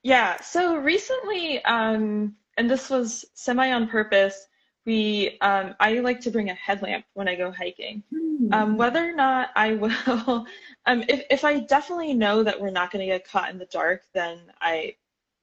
yeah. 0.03 0.41
So 0.41 0.77
recently, 0.77 1.65
um, 1.65 2.35
and 2.57 2.71
this 2.71 2.91
was 2.91 3.25
semi 3.35 3.71
on 3.73 3.89
purpose 3.89 4.47
we 4.87 5.39
um, 5.41 5.75
I 5.81 6.01
like 6.01 6.21
to 6.23 6.31
bring 6.31 6.51
a 6.51 6.55
headlamp 6.55 7.05
when 7.15 7.29
I 7.29 7.35
go 7.35 7.51
hiking. 7.51 8.03
Mm. 8.13 8.53
Um, 8.53 8.77
whether 8.77 9.09
or 9.09 9.15
not 9.15 9.51
I 9.57 9.75
will, 9.75 10.47
um, 10.87 11.05
if 11.09 11.25
if 11.31 11.45
I 11.45 11.61
definitely 11.61 12.15
know 12.15 12.43
that 12.43 12.61
we're 12.61 12.71
not 12.71 12.91
going 12.91 13.01
to 13.01 13.13
get 13.13 13.27
caught 13.27 13.51
in 13.51 13.59
the 13.59 13.67
dark, 13.67 14.03
then 14.13 14.39
I 14.61 14.97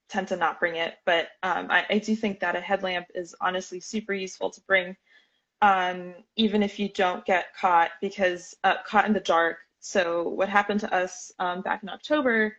tend 0.10 0.27
to 0.27 0.36
not 0.36 0.60
bring 0.60 0.75
it. 0.75 0.95
But 1.06 1.30
um, 1.43 1.67
I, 1.69 1.86
I 1.89 1.97
do 1.99 2.15
think 2.15 2.39
that 2.41 2.56
a 2.56 2.62
headlamp 2.62 3.08
is 3.15 3.36
honestly 3.41 3.80
super 3.80 4.13
useful 4.13 4.49
to 4.51 4.62
bring, 4.62 4.95
um, 5.62 6.13
even 6.36 6.62
if 6.62 6.80
you 6.80 6.89
don't 6.89 7.25
get 7.25 7.56
caught 7.56 7.91
because 8.01 8.56
uh, 8.63 8.75
caught 8.86 9.08
in 9.08 9.13
the 9.13 9.19
dark. 9.19 9.58
So 9.80 10.27
what 10.30 10.49
happened 10.49 10.82
to 10.82 10.93
us 10.93 11.32
um, 11.39 11.62
back 11.62 11.82
in 11.82 11.89
October? 11.89 12.56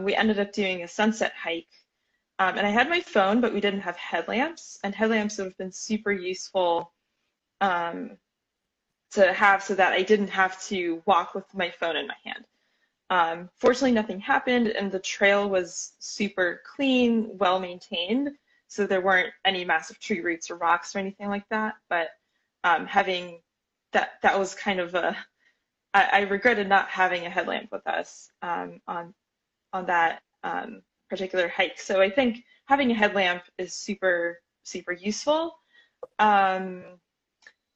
we 0.00 0.14
ended 0.14 0.38
up 0.40 0.52
doing 0.52 0.82
a 0.82 0.88
sunset 0.88 1.32
hike 1.40 1.68
um, 2.38 2.58
and 2.58 2.66
I 2.66 2.70
had 2.70 2.88
my 2.88 3.00
phone, 3.00 3.40
but 3.40 3.54
we 3.54 3.60
didn't 3.60 3.80
have 3.80 3.96
headlamps, 3.96 4.78
and 4.82 4.94
headlamps 4.94 5.38
would 5.38 5.44
have 5.44 5.58
been 5.58 5.72
super 5.72 6.12
useful 6.12 6.92
um, 7.60 8.18
to 9.12 9.32
have 9.32 9.62
so 9.62 9.74
that 9.74 9.92
I 9.92 10.02
didn't 10.02 10.30
have 10.30 10.60
to 10.64 11.02
walk 11.06 11.34
with 11.34 11.44
my 11.54 11.70
phone 11.70 11.96
in 11.96 12.06
my 12.06 12.16
hand. 12.24 12.44
Um, 13.10 13.50
fortunately, 13.56 13.92
nothing 13.92 14.20
happened, 14.20 14.68
and 14.68 14.90
the 14.90 14.98
trail 14.98 15.48
was 15.48 15.92
super 15.98 16.60
clean, 16.64 17.30
well 17.38 17.60
maintained, 17.60 18.30
so 18.66 18.86
there 18.86 19.00
weren't 19.00 19.32
any 19.44 19.64
massive 19.64 20.00
tree 20.00 20.20
roots 20.20 20.50
or 20.50 20.56
rocks 20.56 20.96
or 20.96 20.98
anything 20.98 21.28
like 21.28 21.48
that. 21.50 21.74
But 21.88 22.08
um, 22.64 22.86
having 22.86 23.40
that, 23.92 24.14
that 24.22 24.38
was 24.38 24.54
kind 24.54 24.80
of 24.80 24.94
a 24.94 25.16
I, 25.94 26.08
I 26.12 26.20
regretted 26.22 26.68
not 26.68 26.88
having 26.88 27.24
a 27.24 27.30
headlamp 27.30 27.70
with 27.70 27.86
us 27.86 28.30
um, 28.42 28.80
on 28.86 29.14
on 29.72 29.86
that 29.86 30.22
um, 30.42 30.82
particular 31.08 31.48
hike. 31.48 31.78
So 31.80 32.00
I 32.00 32.10
think 32.10 32.44
having 32.66 32.90
a 32.90 32.94
headlamp 32.94 33.42
is 33.58 33.74
super 33.74 34.40
super 34.62 34.92
useful. 34.92 35.56
Um, 36.18 36.82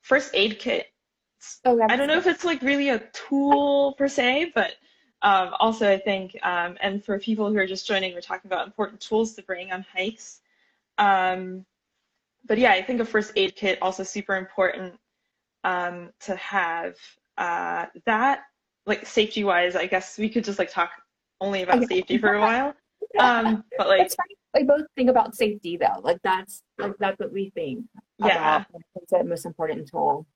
first 0.03 0.31
aid 0.35 0.59
kit. 0.59 0.87
Oh, 1.65 1.81
I 1.89 1.97
don't 1.97 2.09
know 2.09 2.19
if 2.19 2.27
it's 2.27 2.45
like 2.45 2.63
really 2.63 2.89
a 2.89 2.99
tool 3.13 3.93
per 3.93 4.09
se, 4.09 4.53
but 4.55 4.73
um, 5.23 5.55
also 5.61 5.91
I 5.91 5.99
think, 5.99 6.37
um, 6.43 6.77
and 6.81 7.05
for 7.05 7.19
people 7.19 7.49
who 7.51 7.59
are 7.59 7.67
just 7.67 7.87
joining, 7.87 8.15
we're 8.15 8.21
talking 8.21 8.51
about 8.51 8.67
important 8.67 9.01
tools 9.01 9.35
to 9.35 9.43
bring 9.43 9.73
on 9.73 9.85
hikes. 9.93 10.41
Um, 10.99 11.65
but 12.47 12.59
yeah, 12.59 12.73
I 12.73 12.83
think 12.83 13.01
a 13.01 13.05
first 13.05 13.33
aid 13.37 13.55
kit 13.55 13.79
also 13.83 14.03
super 14.03 14.37
important 14.37 14.95
um, 15.65 16.11
to 16.21 16.35
have. 16.37 16.97
Uh, 17.37 17.87
that 18.05 18.41
like 18.85 19.07
safety 19.07 19.45
wise, 19.45 19.77
I 19.77 19.87
guess 19.87 20.19
we 20.19 20.29
could 20.29 20.43
just 20.43 20.59
like 20.59 20.73
talk 20.73 20.91
only 21.41 21.63
about 21.63 21.87
safety 21.87 22.19
for 22.19 22.35
a 22.35 22.41
while. 22.41 22.75
Um, 23.19 23.65
but 23.77 23.89
like 23.89 24.13
we 24.55 24.65
both 24.65 24.87
think 24.95 25.09
about 25.09 25.35
safety 25.35 25.77
though. 25.77 26.01
Like 26.03 26.19
that's 26.23 26.63
like 26.79 26.93
that's 26.99 27.19
what 27.19 27.33
we 27.33 27.51
think. 27.51 27.85
Yeah, 28.19 28.65
it's 28.97 29.11
the 29.11 29.25
most 29.25 29.47
important 29.47 29.89
tool. 29.89 30.27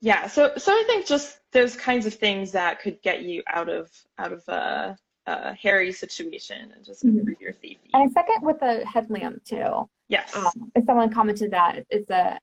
Yeah, 0.00 0.26
so 0.28 0.52
so 0.56 0.72
I 0.72 0.84
think 0.86 1.06
just 1.06 1.40
those 1.52 1.76
kinds 1.76 2.06
of 2.06 2.14
things 2.14 2.52
that 2.52 2.80
could 2.80 3.02
get 3.02 3.22
you 3.22 3.42
out 3.48 3.68
of 3.68 3.90
out 4.18 4.32
of 4.32 4.42
a, 4.48 4.96
a 5.26 5.52
hairy 5.54 5.92
situation 5.92 6.72
and 6.74 6.84
just 6.84 7.04
improve 7.04 7.26
mm-hmm. 7.26 7.42
your 7.42 7.52
safety. 7.52 7.90
And 7.92 8.10
second 8.12 8.42
with 8.42 8.60
the 8.60 8.84
headlamp 8.86 9.44
too. 9.44 9.88
Yes. 10.08 10.34
Um, 10.34 10.72
if 10.74 10.84
someone 10.86 11.12
commented 11.12 11.50
that 11.50 11.84
it's 11.90 12.10
a 12.10 12.38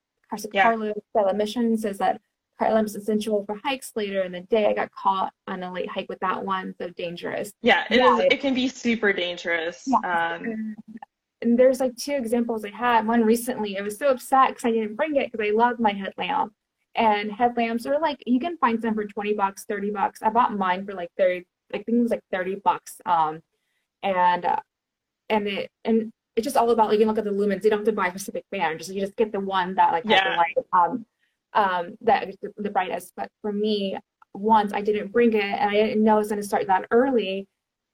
yeah. 0.53 0.63
Carlos 0.63 0.93
Stella 1.11 1.33
Mission 1.33 1.77
says 1.77 1.97
that 1.99 2.21
headlamp's 2.59 2.95
essential 2.95 3.45
for 3.45 3.59
hikes 3.63 3.91
later 3.95 4.23
in 4.23 4.31
the 4.31 4.41
day. 4.41 4.65
I 4.65 4.73
got 4.73 4.91
caught 4.91 5.31
on 5.47 5.63
a 5.63 5.71
late 5.71 5.89
hike 5.89 6.09
with 6.09 6.19
that 6.19 6.43
one, 6.43 6.73
so 6.79 6.89
dangerous. 6.89 7.51
Yeah, 7.61 7.85
it 7.89 7.97
yeah, 7.97 8.17
is, 8.17 8.25
it, 8.31 8.41
can 8.41 8.53
be 8.53 8.67
super 8.67 9.13
dangerous. 9.13 9.83
Yeah. 9.85 10.35
Um, 10.35 10.75
and 11.41 11.57
there's 11.57 11.79
like 11.79 11.95
two 11.95 12.13
examples 12.13 12.65
I 12.65 12.69
had. 12.69 13.05
One 13.05 13.23
recently, 13.23 13.77
I 13.77 13.81
was 13.81 13.97
so 13.97 14.09
upset 14.09 14.49
because 14.49 14.65
I 14.65 14.71
didn't 14.71 14.95
bring 14.95 15.15
it 15.15 15.31
because 15.31 15.47
I 15.47 15.51
love 15.51 15.79
my 15.79 15.91
headlamp. 15.91 16.53
And 16.95 17.31
headlamps 17.31 17.85
are 17.85 17.99
like 17.99 18.23
you 18.25 18.39
can 18.39 18.57
find 18.57 18.81
some 18.81 18.95
for 18.95 19.05
20 19.05 19.33
bucks, 19.33 19.65
30 19.65 19.91
bucks. 19.91 20.23
I 20.23 20.31
bought 20.31 20.57
mine 20.57 20.83
for 20.83 20.93
like 20.93 21.09
30, 21.17 21.45
I 21.73 21.77
think 21.77 21.89
it 21.89 22.01
was 22.01 22.11
like 22.11 22.23
30 22.31 22.55
bucks. 22.63 22.99
Um, 23.05 23.41
and 24.01 24.45
uh, 24.45 24.59
and 25.29 25.47
it 25.47 25.71
and 25.85 26.11
it's 26.35 26.45
just 26.45 26.57
all 26.57 26.69
about 26.71 26.89
like 26.89 26.99
you 26.99 27.05
look 27.05 27.17
at 27.17 27.23
the 27.23 27.31
lumens. 27.31 27.63
You 27.63 27.69
don't 27.69 27.79
have 27.79 27.85
to 27.85 27.91
buy 27.91 28.07
a 28.07 28.11
specific 28.11 28.45
band. 28.51 28.79
Just 28.79 28.93
you 28.93 29.01
just 29.01 29.15
get 29.15 29.31
the 29.31 29.39
one 29.39 29.75
that 29.75 29.91
like 29.91 30.05
has 30.05 30.21
the 30.21 30.29
light 30.29 30.55
um 30.73 31.05
um 31.57 31.95
that 32.01 32.29
is 32.29 32.37
the, 32.41 32.51
the 32.57 32.69
brightest. 32.69 33.11
But 33.17 33.29
for 33.41 33.51
me, 33.51 33.97
once 34.33 34.71
I 34.73 34.81
didn't 34.81 35.11
bring 35.11 35.33
it 35.33 35.43
and 35.43 35.69
I 35.69 35.73
didn't 35.73 36.03
know 36.03 36.15
it 36.15 36.19
was 36.19 36.29
gonna 36.29 36.43
start 36.43 36.67
that 36.67 36.85
early, 36.91 37.47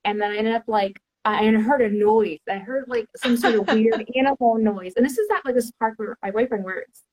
and 0.03 0.21
then 0.21 0.31
I 0.31 0.37
ended 0.37 0.53
up 0.53 0.65
like 0.67 0.99
I 1.25 1.45
heard 1.51 1.81
a 1.81 1.89
noise. 1.89 2.39
I 2.49 2.57
heard 2.57 2.85
like 2.87 3.07
some 3.15 3.37
sort 3.37 3.55
of 3.55 3.67
weird 3.67 4.05
animal 4.15 4.57
noise. 4.57 4.93
And 4.97 5.05
this 5.05 5.17
is 5.17 5.29
at 5.33 5.45
like 5.45 5.55
this 5.55 5.71
park 5.79 5.93
where 5.95 6.17
my 6.21 6.31
boyfriend 6.31 6.65
works. 6.65 7.03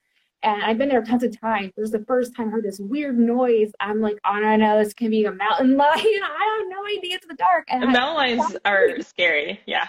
And 0.43 0.63
I've 0.63 0.79
been 0.79 0.89
there 0.89 1.03
tons 1.03 1.23
of 1.23 1.39
times. 1.39 1.73
This 1.77 1.85
is 1.85 1.91
the 1.93 2.05
first 2.07 2.35
time 2.35 2.49
I 2.49 2.51
heard 2.51 2.65
this 2.65 2.81
weird 2.81 3.19
noise. 3.19 3.71
I'm 3.79 4.01
like, 4.01 4.19
oh 4.25 4.41
no, 4.41 4.57
no, 4.57 4.83
this 4.83 4.95
can 4.95 5.11
be 5.11 5.27
a 5.27 5.33
mountain 5.33 5.77
lion. 5.77 6.01
I 6.05 6.59
have 6.59 6.69
no 6.69 6.87
idea. 6.99 7.17
It's 7.17 7.27
the 7.27 7.35
dark. 7.35 7.67
And 7.69 7.93
mountain 7.93 8.15
lions 8.17 8.57
are 8.65 9.01
scary. 9.03 9.61
Yeah 9.67 9.87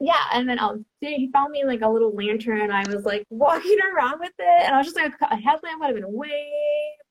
yeah, 0.00 0.24
and 0.32 0.48
then 0.48 0.58
um, 0.58 0.84
he 1.00 1.30
found 1.32 1.52
me 1.52 1.64
like 1.64 1.80
a 1.80 1.88
little 1.88 2.14
lantern, 2.14 2.60
and 2.60 2.72
I 2.72 2.84
was 2.88 3.04
like 3.04 3.24
walking 3.30 3.78
around 3.94 4.20
with 4.20 4.32
it, 4.38 4.62
and 4.64 4.74
I 4.74 4.78
was 4.78 4.86
just 4.86 4.96
like, 4.96 5.14
a 5.22 5.36
headlamp 5.36 5.80
would 5.80 5.86
have 5.86 5.96
been 5.96 6.12
way 6.12 6.50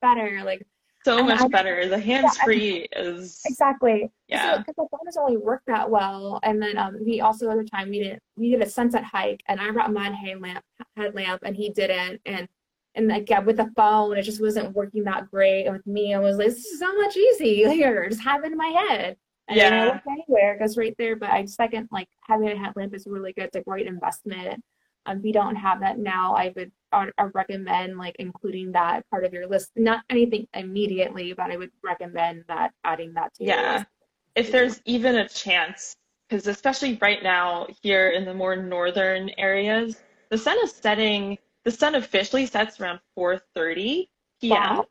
better, 0.01 0.41
like 0.43 0.65
so 1.03 1.23
much 1.23 1.41
I, 1.41 1.47
better. 1.47 1.87
The 1.87 1.99
hands 1.99 2.37
free 2.37 2.87
yeah, 2.91 3.01
is 3.01 3.41
exactly 3.45 4.11
yeah. 4.27 4.57
Because 4.57 4.75
so, 4.75 4.83
the 4.83 4.97
phone 4.97 5.05
doesn't 5.05 5.23
really 5.23 5.37
work 5.37 5.61
that 5.67 5.89
well, 5.89 6.39
and 6.43 6.61
then 6.61 6.77
um, 6.77 6.97
we 7.05 7.21
also 7.21 7.49
other 7.49 7.63
time 7.63 7.89
we 7.89 7.99
did 7.99 8.19
we 8.35 8.51
did 8.51 8.61
a 8.61 8.69
sunset 8.69 9.03
hike, 9.03 9.41
and 9.47 9.59
I 9.59 9.71
brought 9.71 9.93
my 9.93 10.09
headlamp 10.09 10.63
headlamp, 10.97 11.41
and 11.43 11.55
he 11.55 11.69
didn't, 11.69 12.21
and 12.25 12.47
and 12.95 13.07
like 13.07 13.29
yeah, 13.29 13.39
with 13.39 13.57
the 13.57 13.71
phone, 13.75 14.17
it 14.17 14.23
just 14.23 14.41
wasn't 14.41 14.75
working 14.75 15.03
that 15.03 15.29
great. 15.29 15.65
And 15.65 15.73
with 15.73 15.87
me, 15.87 16.13
I 16.13 16.19
was 16.19 16.37
like, 16.37 16.47
this 16.47 16.65
is 16.65 16.79
so 16.79 16.95
much 16.95 17.15
easier. 17.17 18.09
Just 18.09 18.21
have 18.21 18.43
it 18.43 18.51
in 18.51 18.57
my 18.57 18.85
head. 18.89 19.17
And 19.47 19.57
yeah. 19.57 19.99
I 20.05 20.11
anywhere, 20.11 20.55
it 20.55 20.59
goes 20.59 20.77
right 20.77 20.95
there. 20.97 21.15
But 21.15 21.29
I 21.29 21.45
second 21.45 21.89
like 21.91 22.09
having 22.21 22.49
a 22.49 22.57
headlamp 22.57 22.93
is 22.93 23.05
really 23.07 23.33
good. 23.33 23.45
It's 23.45 23.55
a 23.55 23.61
great 23.61 23.87
investment. 23.87 24.63
Um, 25.05 25.19
if 25.19 25.25
you 25.25 25.33
don't 25.33 25.55
have 25.55 25.79
that 25.81 25.99
now, 25.99 26.33
I 26.33 26.51
would 26.55 26.71
I, 26.91 27.09
I 27.17 27.25
recommend 27.33 27.97
like 27.97 28.15
including 28.17 28.71
that 28.71 29.07
part 29.11 29.23
of 29.23 29.33
your 29.33 29.47
list. 29.47 29.71
Not 29.75 30.03
anything 30.09 30.47
immediately, 30.53 31.33
but 31.33 31.51
I 31.51 31.57
would 31.57 31.71
recommend 31.83 32.45
that 32.47 32.71
adding 32.83 33.13
that 33.13 33.33
to 33.35 33.45
yeah. 33.45 33.83
If 34.35 34.51
there's 34.51 34.81
even 34.85 35.17
a 35.17 35.29
chance, 35.29 35.95
because 36.27 36.47
especially 36.47 36.97
right 37.01 37.21
now 37.21 37.67
here 37.81 38.09
in 38.09 38.25
the 38.25 38.33
more 38.33 38.55
northern 38.55 39.29
areas, 39.37 40.01
the 40.29 40.37
sun 40.37 40.57
is 40.63 40.73
setting. 40.73 41.37
The 41.63 41.71
sun 41.71 41.95
officially 41.95 42.45
sets 42.47 42.79
around 42.79 42.99
4:30 43.17 44.07
p.m. 44.41 44.51
Wow 44.51 44.85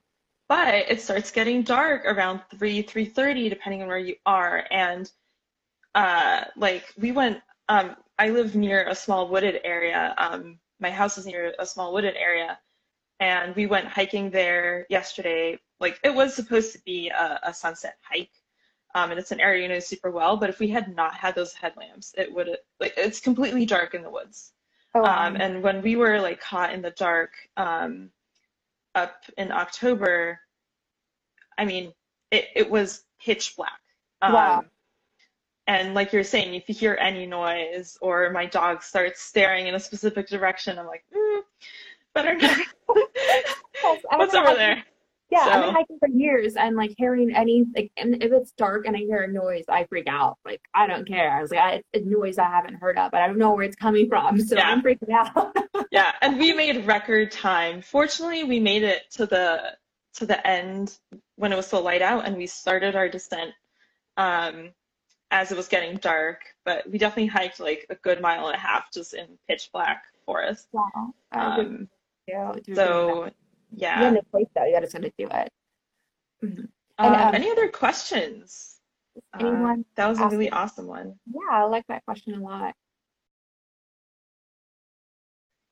but 0.48 0.74
it 0.74 1.00
starts 1.00 1.30
getting 1.30 1.62
dark 1.62 2.04
around 2.04 2.40
3 2.57 2.83
3.30 2.83 3.48
depending 3.48 3.83
on 3.83 3.88
where 3.88 3.98
you 3.98 4.16
are. 4.26 4.66
And 4.70 5.11
uh, 5.94 6.44
like 6.57 6.92
we 6.98 7.12
went 7.12 7.40
um, 7.68 7.96
i 8.18 8.28
live 8.28 8.54
near 8.54 8.87
a 8.88 8.94
small 8.94 9.28
wooded 9.28 9.61
area. 9.64 10.14
Um, 10.18 10.59
my 10.80 10.90
house 10.90 11.16
is 11.16 11.26
near 11.26 11.54
a 11.59 11.66
small 11.66 11.92
wooded 11.92 12.14
area. 12.16 12.59
And 13.20 13.54
we 13.57 13.66
went 13.66 13.87
hiking 13.87 14.30
there 14.30 14.87
yesterday. 14.90 15.59
Like 15.80 15.98
it 16.04 16.14
was 16.14 16.35
supposed 16.35 16.72
to 16.72 16.80
be 16.85 17.09
a, 17.09 17.40
a 17.44 17.54
sunset 17.54 17.96
hike. 18.02 18.30
Um, 18.94 19.11
and 19.11 19.18
it's 19.18 19.33
an 19.33 19.40
area 19.40 19.62
you 19.62 19.68
know 19.68 19.80
super 19.80 20.11
well. 20.11 20.37
But 20.37 20.50
if 20.50 20.59
we 20.59 20.68
had 20.68 20.94
not 20.94 21.14
had 21.14 21.35
those 21.35 21.54
headlamps 21.54 22.14
it 22.18 22.33
would 22.33 22.48
have 22.48 22.59
like 22.80 22.94
it's 22.96 23.20
completely 23.20 23.64
dark 23.64 23.94
in 23.94 24.02
the 24.02 24.11
woods. 24.11 24.52
Oh, 24.94 25.00
wow. 25.00 25.26
Um, 25.26 25.37
and 25.37 25.62
when 25.62 25.83
we 25.83 25.96
were 25.96 26.20
like 26.20 26.40
caught 26.40 26.72
in 26.72 26.83
the 26.83 26.92
dark 26.92 27.33
um, 27.57 28.11
up 28.94 29.16
in 29.37 29.52
October, 29.52 30.40
I 31.59 31.64
mean, 31.64 31.92
it, 32.30 32.46
it 32.54 32.70
was 32.70 33.04
pitch 33.20 33.54
black. 33.57 33.80
Um, 34.22 34.33
wow. 34.33 34.64
And 35.66 35.94
like 35.94 36.12
you're 36.12 36.24
saying, 36.24 36.54
if 36.54 36.68
you 36.68 36.74
hear 36.74 36.96
any 37.00 37.26
noise 37.26 37.96
or 38.00 38.30
my 38.30 38.46
dog 38.46 38.83
starts 38.83 39.22
staring 39.22 39.66
in 39.66 39.74
a 39.74 39.80
specific 39.80 40.28
direction, 40.28 40.78
I'm 40.78 40.87
like, 40.87 41.04
mm, 41.14 41.40
better 42.14 42.37
not. 42.37 42.59
What's 44.11 44.35
over 44.35 44.54
there? 44.54 44.85
Yeah, 45.30 45.44
so. 45.44 45.50
I've 45.50 45.64
been 45.64 45.74
hiking 45.74 45.98
for 45.98 46.08
years, 46.08 46.54
and 46.56 46.76
like 46.76 46.94
hearing 46.96 47.34
any 47.34 47.64
like, 47.74 47.90
and 47.96 48.22
if 48.22 48.30
it's 48.30 48.52
dark 48.52 48.87
and 48.87 48.96
I 48.96 49.00
hear 49.00 49.22
a 49.22 49.28
noise, 49.32 49.64
I 49.68 49.84
freak 49.84 50.06
out. 50.06 50.38
Like 50.44 50.60
I 50.74 50.87
don't 50.87 51.08
care. 51.08 51.30
I 51.30 51.40
was 51.40 51.50
like, 51.50 51.60
I, 51.60 51.82
it's 51.92 52.06
a 52.06 52.08
noise 52.08 52.38
I 52.38 52.44
haven't 52.44 52.74
heard 52.74 52.98
of, 52.98 53.10
but 53.10 53.22
I 53.22 53.26
don't 53.26 53.38
know 53.38 53.52
where 53.52 53.64
it's 53.64 53.76
coming 53.76 54.08
from, 54.08 54.40
so 54.46 54.56
yeah. 54.56 54.68
I'm 54.68 54.82
freaking 54.82 55.12
out. 55.12 55.56
yeah, 55.90 56.12
and 56.20 56.38
we 56.38 56.52
made 56.52 56.87
record 56.87 57.32
time. 57.32 57.80
Fortunately, 57.82 58.44
we 58.44 58.60
made 58.60 58.82
it 58.82 59.10
to 59.12 59.26
the 59.26 59.76
to 60.14 60.26
the 60.26 60.46
end 60.46 60.98
when 61.37 61.52
it 61.52 61.56
was 61.56 61.66
still 61.66 61.82
light 61.82 62.02
out, 62.02 62.26
and 62.26 62.37
we 62.37 62.46
started 62.46 62.94
our 62.94 63.08
descent 63.08 63.52
um, 64.16 64.70
as 65.30 65.50
it 65.50 65.56
was 65.56 65.68
getting 65.68 65.96
dark. 65.96 66.42
But 66.64 66.88
we 66.88 66.98
definitely 66.98 67.26
hiked 67.26 67.60
like 67.60 67.87
a 67.90 67.94
good 67.96 68.20
mile 68.20 68.46
and 68.46 68.56
a 68.56 68.60
half 68.60 68.92
just 68.92 69.14
in 69.14 69.26
pitch 69.48 69.70
black 69.72 70.04
forest. 70.26 70.68
Wow. 70.72 71.14
Um, 71.32 71.88
yeah. 72.28 72.52
So 72.74 73.30
yeah. 73.76 73.98
You 73.98 74.04
have 74.04 74.14
no 74.14 74.20
choice 74.32 74.48
though. 74.54 74.64
You 74.64 74.72
got 74.72 74.80
to 74.80 74.90
send 74.90 75.04
it 75.04 75.14
to 75.18 75.24
it. 75.24 75.52
Mm-hmm. 76.44 76.64
Um, 76.98 77.12
um, 77.12 77.34
any 77.34 77.50
other 77.50 77.68
questions? 77.68 78.76
Anyone? 79.38 79.80
Uh, 79.80 79.82
that 79.96 80.08
was 80.08 80.20
a 80.20 80.28
really 80.28 80.50
awesome 80.50 80.87
one. 80.87 81.14
Yeah, 81.32 81.40
I 81.50 81.64
like 81.64 81.87
that 81.88 82.04
question 82.04 82.34
a 82.34 82.40
lot. 82.40 82.74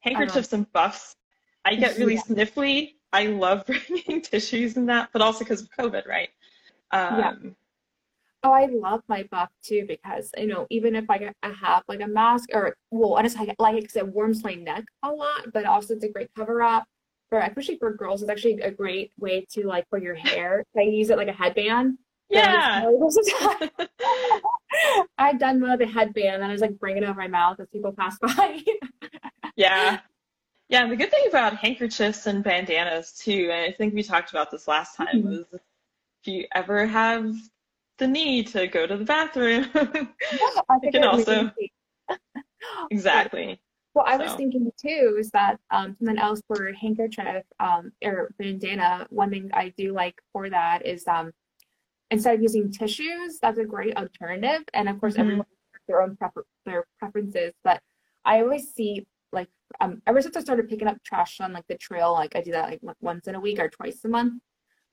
Handkerchiefs 0.00 0.52
and 0.52 0.70
buffs. 0.72 1.16
I 1.64 1.76
get 1.76 1.96
really 1.98 2.14
yeah. 2.14 2.22
sniffly. 2.22 2.94
I 3.12 3.26
love 3.26 3.66
bringing 3.88 4.22
tissues 4.22 4.76
and 4.76 4.88
that, 4.88 5.10
but 5.12 5.22
also 5.22 5.40
because 5.40 5.62
of 5.62 5.68
COVID, 5.78 6.06
right? 6.06 6.30
Um, 6.90 7.18
yeah. 7.18 7.34
Oh, 8.44 8.50
I 8.50 8.66
love 8.66 9.02
my 9.06 9.22
buff 9.30 9.50
too 9.62 9.84
because 9.86 10.32
you 10.36 10.48
know 10.48 10.66
even 10.68 10.96
if 10.96 11.08
I, 11.08 11.32
I 11.44 11.50
have 11.50 11.84
like 11.86 12.00
a 12.00 12.08
mask 12.08 12.48
or 12.52 12.76
well, 12.90 13.14
I 13.14 13.22
just 13.22 13.38
like 13.38 13.54
like 13.60 13.76
because 13.76 13.94
it 13.94 14.08
warms 14.08 14.42
my 14.42 14.54
neck 14.54 14.84
a 15.04 15.10
lot, 15.10 15.52
but 15.52 15.64
also 15.64 15.94
it's 15.94 16.04
a 16.04 16.08
great 16.08 16.28
cover 16.36 16.60
up 16.60 16.84
for 17.32 17.38
especially 17.38 17.78
for 17.78 17.94
girls, 17.94 18.20
it's 18.20 18.30
actually 18.30 18.60
a 18.60 18.70
great 18.70 19.10
way 19.18 19.46
to 19.52 19.66
like 19.66 19.88
for 19.88 19.98
your 19.98 20.14
hair. 20.14 20.66
I 20.76 20.82
use 20.82 21.08
it 21.08 21.16
like 21.16 21.28
a 21.28 21.32
headband. 21.32 21.96
Yeah. 22.28 22.84
I've 25.16 25.38
done 25.38 25.58
one 25.58 25.70
of 25.70 25.78
the 25.78 25.86
headband 25.86 26.42
and 26.42 26.44
I 26.44 26.52
was 26.52 26.60
like 26.60 26.78
bring 26.78 26.98
it 26.98 27.04
over 27.04 27.18
my 27.18 27.28
mouth 27.28 27.58
as 27.58 27.68
people 27.68 27.92
pass 27.92 28.18
by. 28.18 28.60
yeah. 29.56 30.00
Yeah, 30.68 30.86
the 30.88 30.96
good 30.96 31.10
thing 31.10 31.26
about 31.28 31.56
handkerchiefs 31.56 32.26
and 32.26 32.42
bandanas 32.42 33.12
too, 33.12 33.50
and 33.52 33.70
I 33.70 33.76
think 33.76 33.92
we 33.92 34.02
talked 34.02 34.30
about 34.30 34.50
this 34.50 34.66
last 34.66 34.96
time, 34.96 35.06
mm-hmm. 35.08 35.28
was 35.28 35.44
if 35.52 35.60
you 36.24 36.46
ever 36.54 36.86
have 36.86 37.30
the 37.98 38.08
need 38.08 38.46
to 38.48 38.66
go 38.68 38.86
to 38.86 38.96
the 38.96 39.04
bathroom, 39.04 39.66
you 40.82 40.90
can 40.90 41.04
also 41.04 41.50
exactly 42.90 43.60
Well, 43.94 44.06
I 44.08 44.16
was 44.16 44.32
thinking 44.34 44.70
too 44.80 45.16
is 45.18 45.30
that 45.30 45.58
um, 45.70 45.96
something 45.98 46.18
else 46.18 46.40
for 46.46 46.72
handkerchief 46.72 47.44
um, 47.60 47.92
or 48.02 48.30
bandana. 48.38 49.06
One 49.10 49.30
thing 49.30 49.50
I 49.52 49.72
do 49.76 49.92
like 49.92 50.20
for 50.32 50.48
that 50.48 50.86
is 50.86 51.06
um, 51.06 51.32
instead 52.10 52.34
of 52.34 52.42
using 52.42 52.72
tissues, 52.72 53.38
that's 53.40 53.58
a 53.58 53.64
great 53.64 53.96
alternative. 53.96 54.62
And 54.72 54.88
of 54.88 54.98
course, 54.98 55.14
mhm. 55.14 55.20
everyone 55.20 55.46
has 55.74 55.82
their 55.88 56.02
own 56.02 56.16
prefer- 56.16 56.46
their 56.64 56.86
preferences. 56.98 57.52
But 57.64 57.82
I 58.24 58.40
always 58.40 58.72
see 58.72 59.06
like 59.30 59.48
um, 59.80 60.00
ever 60.06 60.22
since 60.22 60.36
I 60.36 60.40
started 60.40 60.68
picking 60.68 60.88
up 60.88 61.02
trash 61.04 61.40
on 61.40 61.52
like 61.52 61.66
the 61.68 61.76
trail, 61.76 62.12
like 62.12 62.34
I 62.34 62.40
do 62.40 62.52
that 62.52 62.82
like 62.82 62.96
once 63.02 63.26
in 63.26 63.34
a 63.34 63.40
week 63.40 63.58
or 63.58 63.68
twice 63.68 64.02
a 64.04 64.08
month. 64.08 64.40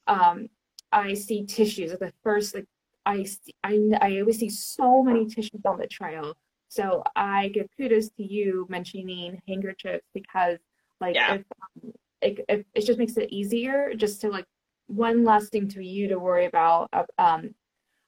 Um, 0.08 0.48
I 0.92 1.14
see 1.14 1.46
tissues 1.46 1.92
at 1.92 2.00
the 2.00 2.12
first 2.24 2.54
like 2.54 2.66
I 3.06 3.24
see, 3.24 3.56
I 3.64 3.80
I 4.02 4.20
always 4.20 4.40
see 4.40 4.50
so 4.50 5.04
many 5.04 5.26
tissues 5.26 5.62
on 5.64 5.78
the 5.78 5.88
trail. 5.88 6.36
So 6.70 7.04
I 7.16 7.50
give 7.50 7.68
kudos 7.76 8.10
to 8.12 8.24
you 8.24 8.66
mentioning 8.70 9.42
handkerchiefs 9.48 10.06
because 10.14 10.60
like 11.02 11.16
Yeah. 11.16 11.36
if 11.36 11.44
um, 11.62 11.94
it, 12.22 12.46
it, 12.48 12.66
it 12.76 12.86
just 12.86 13.00
makes 13.00 13.18
it 13.18 13.32
easier 13.32 13.94
just 13.96 14.22
to 14.22 14.30
like 14.30 14.46
one 14.88 15.24
less 15.24 15.50
thing 15.50 15.68
to 15.70 15.84
you 15.84 16.08
to 16.10 16.20
worry 16.20 16.46
about 16.46 16.90
uh, 16.94 17.04
um 17.18 17.54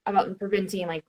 about 0.06 0.38
preventing 0.40 0.88
like 0.88 1.04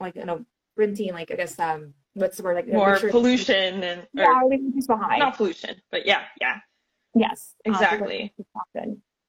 like 0.00 0.14
you 0.16 0.24
know 0.24 0.44
preventing 0.76 1.12
like 1.12 1.30
I 1.30 1.36
guess 1.36 1.58
um 1.58 1.94
what's 2.14 2.36
the 2.36 2.42
word 2.42 2.56
like 2.56 2.68
More 2.68 2.96
sure- 2.96 3.10
pollution 3.10 3.82
and 3.82 4.06
yeah 4.14 4.40
or 4.40 4.48
leaving 4.48 4.72
things 4.72 4.86
behind 4.86 5.20
not 5.20 5.36
pollution, 5.36 5.80
but 5.90 6.06
yeah, 6.06 6.22
yeah, 6.40 6.58
yes 7.14 7.54
uh, 7.66 7.70
exactly. 7.70 8.32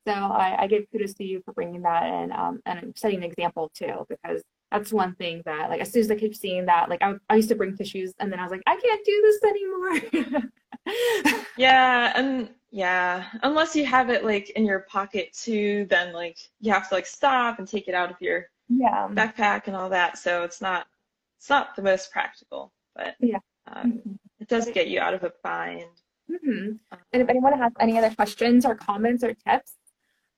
so 0.06 0.12
I, 0.14 0.64
I 0.64 0.68
give 0.68 0.84
kudos 0.92 1.14
to 1.16 1.24
you 1.24 1.42
for 1.46 1.54
bringing 1.54 1.82
that 1.84 2.04
in 2.06 2.32
um 2.32 2.62
and 2.66 2.94
setting 2.96 3.20
an 3.20 3.24
example 3.24 3.72
too 3.74 4.06
because 4.10 4.42
that's 4.74 4.92
one 4.92 5.14
thing 5.16 5.42
that 5.46 5.70
like 5.70 5.80
as 5.80 5.92
soon 5.92 6.02
as 6.02 6.12
I 6.12 6.16
keep 6.16 6.36
seeing 6.36 6.66
that 6.66 6.90
like 6.90 7.02
I, 7.02 7.14
I 7.30 7.36
used 7.36 7.50
to 7.50 7.56
bring 7.56 7.78
tissues 7.78 8.14
and 8.20 8.30
then 8.32 8.40
I 8.40 8.44
was 8.44 8.52
like 8.52 8.64
I 8.68 8.76
can't 8.76 9.06
do 9.06 9.22
this 9.22 9.40
anymore 9.52 10.44
Yeah, 11.58 12.12
and 12.16 12.50
yeah, 12.72 13.26
unless 13.44 13.76
you 13.76 13.86
have 13.86 14.10
it 14.10 14.26
like 14.26 14.50
in 14.52 14.66
your 14.66 14.82
pocket 14.82 15.32
too, 15.34 15.86
then 15.90 16.12
like 16.14 16.38
you 16.60 16.74
have 16.74 16.90
to 16.90 16.96
like 16.96 17.06
stop 17.06 17.60
and 17.60 17.68
take 17.68 17.88
it 17.88 17.94
out 17.94 18.10
of 18.12 18.18
your 18.20 18.48
yeah 18.70 19.08
backpack 19.12 19.68
and 19.68 19.76
all 19.76 19.90
that. 19.90 20.18
So 20.18 20.44
it's 20.44 20.60
not 20.62 20.88
it's 21.38 21.50
not 21.50 21.76
the 21.76 21.84
most 21.84 22.12
practical, 22.12 22.74
but 22.96 23.16
Yeah. 23.20 23.38
um, 23.68 23.94
Mhm. 23.94 24.18
it 24.40 24.48
does 24.50 24.66
get 24.72 24.88
you 24.88 25.00
out 25.00 25.14
of 25.14 25.24
a 25.24 25.32
bind. 25.44 26.02
Mhm. 26.30 26.80
And 27.12 27.22
if 27.22 27.30
anyone 27.30 27.58
has 27.58 27.72
any 27.80 27.98
other 27.98 28.14
questions 28.14 28.66
or 28.66 28.76
comments 28.76 29.24
or 29.24 29.34
tips, 29.36 29.76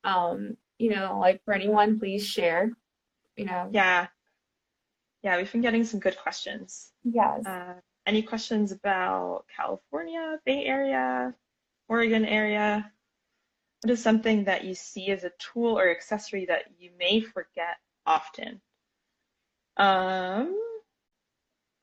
um, 0.04 0.58
you 0.78 0.90
know, 0.90 1.18
like 1.20 1.42
for 1.46 1.54
anyone, 1.54 1.98
please 2.00 2.26
share. 2.28 2.72
You 3.38 3.46
know, 3.46 3.70
Yeah, 3.72 4.08
yeah, 5.26 5.38
we've 5.38 5.52
been 5.52 5.62
getting 5.62 5.84
some 5.84 6.00
good 6.00 6.16
questions. 6.18 6.92
yes. 7.04 7.44
Uh, 7.48 7.74
any 8.06 8.22
questions 8.22 8.72
about 8.72 9.46
California, 9.54 10.38
Bay 10.46 10.66
Area, 10.66 11.34
Oregon 11.90 12.26
area? 12.26 12.92
What 13.82 13.90
is 13.92 14.04
something 14.04 14.44
that 14.44 14.66
you 14.66 14.76
see 14.76 15.10
as 15.10 15.24
a 15.24 15.32
tool 15.40 15.80
or 15.80 15.90
accessory 15.90 16.46
that 16.46 16.66
you 16.78 16.92
may 17.00 17.22
forget 17.22 17.78
often? 18.06 18.62
Um, 19.78 20.56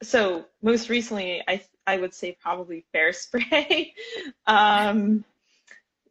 so 0.04 0.44
most 0.62 0.88
recently, 0.88 1.42
I 1.48 1.64
I 1.84 1.98
would 1.98 2.14
say 2.14 2.36
probably 2.40 2.86
bear 2.92 3.12
spray. 3.12 3.92
um, 4.46 5.24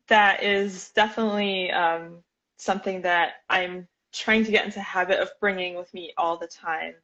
that 0.09 0.43
is 0.43 0.89
definitely 0.89 1.71
um, 1.71 2.23
something 2.57 3.03
that 3.03 3.35
I'm 3.49 3.87
trying 4.11 4.43
to 4.43 4.51
get 4.51 4.65
into 4.65 4.81
habit 4.81 5.19
of 5.19 5.29
bringing 5.39 5.75
with 5.75 5.93
me 5.93 6.11
all 6.17 6.35
the 6.35 6.47
time, 6.47 6.95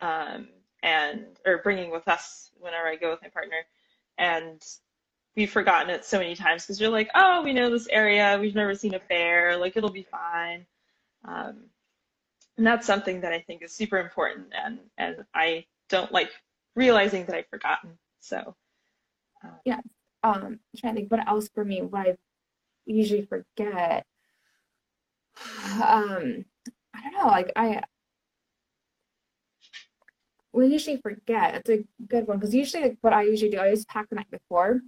um, 0.00 0.48
and 0.82 1.26
or 1.44 1.58
bringing 1.58 1.90
with 1.90 2.08
us 2.08 2.50
whenever 2.58 2.86
I 2.86 2.96
go 2.96 3.10
with 3.10 3.22
my 3.22 3.28
partner, 3.28 3.64
and 4.18 4.62
we've 5.36 5.50
forgotten 5.50 5.90
it 5.90 6.04
so 6.04 6.18
many 6.18 6.34
times 6.34 6.62
because 6.62 6.80
you're 6.80 6.90
like, 6.90 7.10
oh, 7.14 7.42
we 7.42 7.52
know 7.52 7.70
this 7.70 7.88
area, 7.88 8.38
we've 8.40 8.54
never 8.54 8.74
seen 8.74 8.94
a 8.94 9.00
bear, 9.08 9.56
like 9.56 9.76
it'll 9.76 9.90
be 9.90 10.06
fine. 10.10 10.66
Um, 11.24 11.64
and 12.56 12.66
that's 12.66 12.86
something 12.86 13.20
that 13.20 13.32
I 13.32 13.40
think 13.40 13.62
is 13.62 13.72
super 13.72 13.98
important, 13.98 14.46
and 14.54 14.78
and 14.98 15.24
I 15.34 15.66
don't 15.88 16.12
like 16.12 16.30
realizing 16.74 17.26
that 17.26 17.36
I've 17.36 17.48
forgotten. 17.48 17.98
So, 18.20 18.56
Um, 20.22 20.60
I'm 20.74 20.80
trying 20.80 20.94
to 20.94 21.00
think 21.00 21.10
what 21.10 21.26
else 21.28 21.48
for 21.48 21.64
me, 21.64 21.82
what 21.82 22.06
I 22.08 22.16
usually 22.86 23.26
forget. 23.26 24.06
Um, 25.76 26.44
I 26.94 27.02
don't 27.02 27.12
know, 27.12 27.26
like 27.26 27.52
I 27.56 27.82
we 30.56 30.68
usually 30.68 30.96
forget. 30.96 31.54
It's 31.56 31.70
a 31.70 31.84
good 32.08 32.26
one 32.26 32.38
because 32.38 32.54
usually 32.54 32.82
like, 32.82 32.98
what 33.02 33.12
I 33.12 33.22
usually 33.22 33.50
do, 33.50 33.58
I 33.58 33.64
always 33.64 33.84
pack 33.84 34.08
the 34.08 34.16
night 34.16 34.30
before. 34.30 34.80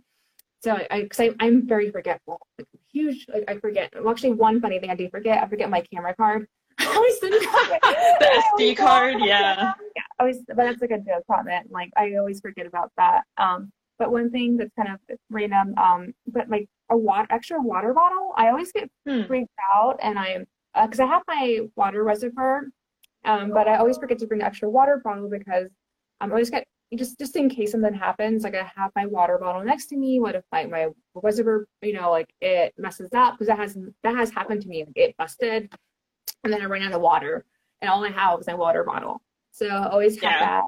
So 0.62 0.76
I, 0.90 1.02
because 1.02 1.20
I, 1.20 1.30
I'm 1.38 1.68
very 1.68 1.90
forgetful, 1.90 2.40
like 2.58 2.66
huge. 2.92 3.26
Like 3.32 3.44
I 3.46 3.58
forget. 3.58 3.92
Well, 3.94 4.10
actually, 4.10 4.32
one 4.32 4.60
funny 4.60 4.80
thing 4.80 4.90
I 4.90 4.96
do 4.96 5.08
forget, 5.10 5.42
I 5.42 5.46
forget 5.46 5.70
my 5.70 5.82
camera 5.82 6.14
card. 6.16 6.48
I 6.78 6.86
always 6.86 7.20
the 7.20 8.42
SD 8.58 8.76
card, 8.76 9.16
yeah. 9.20 9.72
yeah. 9.94 10.02
Always, 10.18 10.38
but 10.48 10.56
that's 10.56 10.82
a 10.82 10.88
good 10.88 11.04
joke 11.06 11.24
comment. 11.30 11.70
Like 11.70 11.90
I 11.96 12.14
always 12.16 12.40
forget 12.40 12.66
about 12.66 12.90
that. 12.96 13.22
Um, 13.36 13.70
but 13.98 14.10
one 14.10 14.30
thing 14.30 14.56
that's 14.56 14.72
kind 14.74 14.88
of 14.88 15.18
random, 15.30 15.74
um, 15.76 16.14
but 16.26 16.48
like 16.48 16.68
a 16.88 16.96
water 16.96 17.26
extra 17.30 17.60
water 17.60 17.92
bottle, 17.92 18.32
I 18.36 18.48
always 18.48 18.72
get 18.72 18.90
Hmm. 19.06 19.24
freaked 19.26 19.50
out, 19.76 19.98
and 20.02 20.18
I'm 20.18 20.46
because 20.74 21.00
I 21.00 21.06
have 21.06 21.22
my 21.28 21.60
water 21.76 22.02
reservoir, 22.04 22.62
um, 23.24 23.50
but 23.52 23.68
I 23.68 23.76
always 23.76 23.98
forget 23.98 24.18
to 24.20 24.26
bring 24.26 24.40
an 24.40 24.46
extra 24.46 24.70
water 24.70 25.00
bottle 25.04 25.28
because 25.28 25.68
I'm 26.20 26.30
always 26.30 26.50
get 26.50 26.66
just 26.96 27.18
just 27.18 27.36
in 27.36 27.48
case 27.50 27.72
something 27.72 27.92
happens, 27.92 28.44
like 28.44 28.54
I 28.54 28.70
have 28.76 28.92
my 28.96 29.06
water 29.06 29.38
bottle 29.38 29.62
next 29.64 29.86
to 29.88 29.96
me. 29.96 30.20
What 30.20 30.34
if 30.34 30.44
my 30.52 30.66
my 30.66 30.88
reservoir, 31.14 31.66
you 31.82 31.92
know, 31.92 32.10
like 32.10 32.30
it 32.40 32.74
messes 32.78 33.10
up? 33.14 33.34
Because 33.34 33.48
that 33.48 33.58
has 33.58 33.76
that 34.02 34.16
has 34.16 34.30
happened 34.30 34.62
to 34.62 34.68
me. 34.68 34.84
Like 34.84 34.96
it 34.96 35.16
busted, 35.18 35.70
and 36.44 36.52
then 36.52 36.62
I 36.62 36.66
ran 36.66 36.82
out 36.82 36.92
of 36.92 37.00
water, 37.02 37.44
and 37.82 37.90
all 37.90 38.04
I 38.04 38.10
have 38.10 38.38
was 38.38 38.46
my 38.46 38.54
water 38.54 38.84
bottle. 38.84 39.20
So 39.52 39.66
I 39.68 39.88
always 39.90 40.20
have 40.22 40.36
Yeah. 40.40 40.62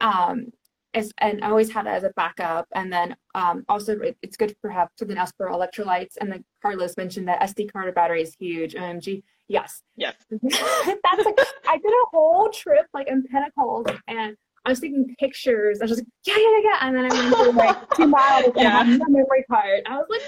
that. 0.00 0.06
Um, 0.06 0.52
as, 0.96 1.12
and 1.18 1.44
I 1.44 1.48
always 1.50 1.70
had 1.70 1.86
it 1.86 1.90
as 1.90 2.02
a 2.04 2.10
backup. 2.16 2.66
And 2.74 2.92
then 2.92 3.14
um, 3.34 3.64
also 3.68 3.98
it, 4.00 4.16
it's 4.22 4.36
good 4.36 4.54
for 4.60 4.70
have 4.70 4.88
something 4.98 5.16
else 5.16 5.32
for 5.36 5.48
electrolytes. 5.50 6.16
And 6.20 6.30
then 6.32 6.44
Carlos 6.62 6.96
mentioned 6.96 7.28
that 7.28 7.40
SD 7.42 7.72
card 7.72 7.94
battery 7.94 8.22
is 8.22 8.34
huge. 8.38 8.74
OMG, 8.74 9.22
yes. 9.48 9.82
Yes. 9.96 10.14
That's 10.30 11.24
like 11.24 11.38
I 11.68 11.76
did 11.76 11.92
a 11.92 12.06
whole 12.12 12.48
trip 12.50 12.86
like 12.94 13.08
in 13.08 13.22
Pinnacles 13.24 13.86
and 14.08 14.36
I 14.64 14.70
was 14.70 14.80
taking 14.80 15.14
pictures. 15.20 15.78
I 15.80 15.84
was 15.84 15.90
just 15.92 16.00
like, 16.00 16.08
yeah, 16.24 16.34
yeah, 16.36 16.58
yeah, 16.58 16.70
yeah. 16.72 16.78
And 16.88 16.96
then 16.96 17.12
I 17.12 17.14
went 17.14 17.36
through 17.36 17.52
like 17.52 17.90
two 17.94 18.06
miles 18.18 18.46
and 18.46 18.54
Yeah. 18.56 18.78
I 18.80 18.84
had 18.84 18.98
no 18.98 19.04
memory 19.08 19.44
card. 19.48 19.82
I 19.86 19.96
was 19.98 20.06
like, 20.10 20.22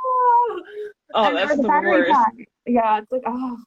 oh, 0.00 0.62
Oh, 1.14 1.34
that's 1.34 1.56
the 1.56 1.68
battery 1.68 1.90
worst. 1.90 2.12
pack. 2.12 2.32
Yeah, 2.66 2.98
it's 2.98 3.10
like, 3.12 3.22
oh, 3.26 3.58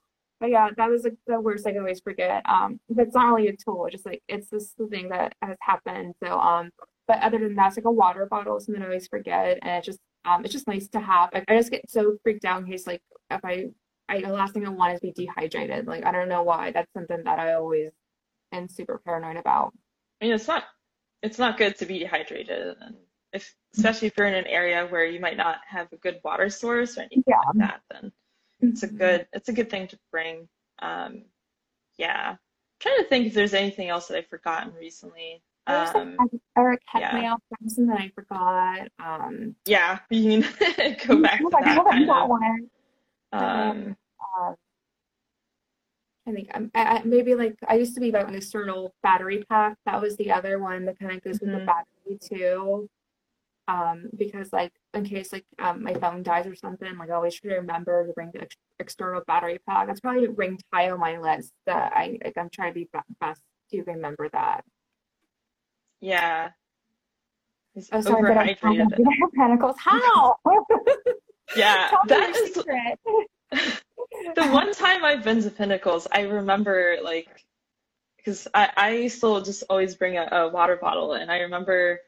but 0.45 0.51
yeah, 0.51 0.69
that 0.77 0.89
was 0.89 1.03
like 1.03 1.15
the 1.27 1.39
worst 1.41 1.65
I 1.67 1.75
always 1.77 1.99
forget. 2.01 2.43
Um, 2.47 2.79
but 2.89 3.07
it's 3.07 3.15
not 3.15 3.33
really 3.33 3.47
a 3.49 3.55
tool, 3.55 3.85
it's 3.85 3.93
just 3.93 4.05
like 4.05 4.21
it's 4.27 4.49
just 4.49 4.77
the 4.77 4.87
thing 4.87 5.09
that 5.09 5.33
has 5.41 5.57
happened. 5.61 6.13
So 6.23 6.39
um, 6.39 6.69
but 7.07 7.19
other 7.21 7.39
than 7.39 7.55
that, 7.55 7.67
it's 7.69 7.77
like 7.77 7.85
a 7.85 7.91
water 7.91 8.25
bottle, 8.29 8.59
something 8.59 8.81
I 8.83 8.85
always 8.85 9.07
forget, 9.07 9.59
and 9.61 9.71
it's 9.77 9.85
just 9.87 9.99
um, 10.25 10.43
it's 10.45 10.53
just 10.53 10.67
nice 10.67 10.87
to 10.89 10.99
have. 10.99 11.29
Like, 11.33 11.45
I 11.47 11.57
just 11.57 11.71
get 11.71 11.89
so 11.89 12.17
freaked 12.23 12.45
out 12.45 12.61
in 12.61 12.67
case 12.67 12.87
like 12.87 13.01
if 13.31 13.41
I, 13.43 13.65
I 14.09 14.21
the 14.21 14.29
last 14.29 14.53
thing 14.53 14.65
I 14.65 14.69
want 14.69 14.93
is 14.93 14.99
to 15.01 15.07
be 15.07 15.13
dehydrated. 15.13 15.87
Like 15.87 16.05
I 16.05 16.11
don't 16.11 16.29
know 16.29 16.43
why. 16.43 16.71
That's 16.71 16.91
something 16.93 17.23
that 17.23 17.39
I 17.39 17.53
always 17.53 17.91
am 18.51 18.67
super 18.69 19.01
paranoid 19.03 19.37
about. 19.37 19.73
I 20.21 20.25
mean, 20.25 20.35
it's 20.35 20.47
not 20.47 20.65
it's 21.23 21.39
not 21.39 21.57
good 21.57 21.77
to 21.77 21.85
be 21.87 21.99
dehydrated, 21.99 22.77
and 22.81 22.95
if 23.33 23.55
especially 23.75 24.07
if 24.09 24.17
you're 24.17 24.27
in 24.27 24.35
an 24.35 24.47
area 24.47 24.87
where 24.87 25.05
you 25.05 25.19
might 25.19 25.37
not 25.37 25.57
have 25.67 25.91
a 25.93 25.97
good 25.97 26.19
water 26.23 26.49
source 26.49 26.97
or 26.97 27.01
anything 27.01 27.23
Yeah. 27.27 27.37
like 27.47 27.69
that, 27.69 27.81
then 27.91 28.11
it's 28.69 28.83
a 28.83 28.87
good 28.87 29.27
it's 29.33 29.49
a 29.49 29.53
good 29.53 29.69
thing 29.69 29.87
to 29.87 29.97
bring. 30.11 30.47
Um, 30.79 31.23
yeah, 31.97 32.31
I'm 32.31 32.37
trying 32.79 32.97
to 32.97 33.03
think 33.05 33.27
if 33.27 33.33
there's 33.33 33.53
anything 33.53 33.89
else 33.89 34.07
that 34.07 34.17
I've 34.17 34.27
forgotten 34.27 34.73
recently. 34.79 35.41
There's 35.67 35.93
like 35.95 36.03
Um, 36.19 36.29
Eric 36.57 36.81
yeah. 36.93 37.11
Heckmail, 37.11 37.37
something 37.59 37.87
that 37.87 37.99
I 37.99 38.09
forgot. 38.13 38.87
Um, 38.99 39.55
yeah, 39.65 39.99
you 40.09 40.43
can 40.43 40.97
go 41.07 41.21
back 41.21 41.39
to 41.39 41.49
that 41.51 42.03
that 42.07 42.29
one. 42.29 42.69
Um, 43.33 43.95
um, 44.39 44.55
I 46.27 46.31
think 46.31 46.49
I'm, 46.53 46.71
I, 46.75 46.83
I- 46.99 47.03
maybe 47.03 47.35
like 47.35 47.55
I 47.67 47.75
used 47.75 47.95
to 47.95 47.99
be 48.01 48.09
about 48.09 48.27
an 48.29 48.35
external 48.35 48.93
battery 49.03 49.43
pack. 49.49 49.77
That 49.85 50.01
was 50.01 50.15
the 50.17 50.31
other 50.31 50.59
one 50.59 50.85
that 50.85 50.99
kind 50.99 51.11
of 51.11 51.23
goes 51.23 51.39
with 51.39 51.51
the 51.51 51.57
Mhm. 51.59 51.65
battery 51.65 52.19
too. 52.21 52.89
Um, 53.67 54.09
because 54.15 54.53
like 54.53 54.71
in 54.93 55.05
case 55.05 55.33
like 55.33 55.45
um 55.59 55.83
my 55.83 55.93
phone 55.95 56.21
dies 56.23 56.45
or 56.45 56.55
something, 56.55 56.97
like 56.97 57.09
I 57.09 57.13
always 57.13 57.33
try 57.35 57.51
to 57.51 57.57
remember 57.57 58.05
to 58.05 58.13
bring 58.13 58.31
the 58.33 58.41
ex- 58.43 58.55
external 58.79 59.21
battery 59.25 59.59
pack. 59.67 59.87
That's 59.87 59.99
probably 59.99 60.27
ring 60.27 60.59
high 60.73 60.91
on 60.91 60.99
my 60.99 61.17
list. 61.17 61.51
That 61.65 61.91
I 61.95 62.19
like 62.23 62.37
I'm 62.37 62.49
trying 62.49 62.71
to 62.71 62.79
be 62.79 62.89
be- 62.93 62.99
best 63.19 63.41
to 63.71 63.83
remember 63.83 64.29
that. 64.33 64.63
yeah. 66.01 66.49
Oh, 67.91 68.01
sorry, 68.01 68.21
but 68.33 68.37
I'm 68.37 68.55
overhydrated. 68.55 68.97
Pinnacles. 69.35 69.75
How? 69.79 70.37
Yeah, 71.55 71.91
that 72.07 72.35
is 72.35 72.53
the 74.35 74.47
one 74.47 74.73
time 74.73 75.03
I've 75.05 75.23
been 75.23 75.41
to 75.43 75.49
Pinnacles, 75.49 76.07
I 76.11 76.21
remember 76.21 76.97
like, 77.03 77.45
because 78.17 78.47
I, 78.53 78.71
I 78.75 79.07
still 79.07 79.41
just 79.41 79.63
always 79.69 79.95
bring 79.95 80.17
a, 80.17 80.27
a 80.31 80.49
water 80.49 80.75
bottle, 80.75 81.13
and 81.13 81.31
I 81.31 81.39
remember 81.39 81.99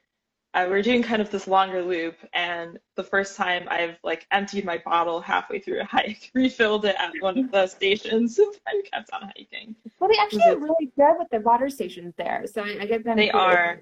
uh, 0.57 0.67
We're 0.67 0.81
doing 0.81 1.03
kind 1.03 1.21
of 1.21 1.29
this 1.29 1.47
longer 1.47 1.83
loop, 1.83 2.15
and 2.33 2.79
the 2.95 3.03
first 3.03 3.35
time 3.35 3.67
I've 3.69 3.97
like 4.03 4.25
emptied 4.31 4.65
my 4.65 4.81
bottle 4.83 5.21
halfway 5.21 5.59
through 5.59 5.81
a 5.81 5.85
hike, 5.85 6.31
refilled 6.35 6.85
it 6.85 6.95
at 6.97 7.11
one 7.19 7.37
of 7.37 7.51
the 7.51 7.67
stations, 7.67 8.39
and 8.39 8.83
kept 8.91 9.11
on 9.13 9.31
hiking. 9.35 9.75
Well, 9.99 10.09
they 10.09 10.17
actually 10.17 10.43
are 10.43 10.57
really 10.57 10.91
good 10.97 11.15
with 11.19 11.27
the 11.31 11.41
water 11.41 11.69
stations 11.69 12.15
there, 12.17 12.45
so 12.51 12.63
I, 12.63 12.77
I 12.81 12.85
get 12.87 13.03
them. 13.03 13.17
They 13.17 13.29
are. 13.29 13.81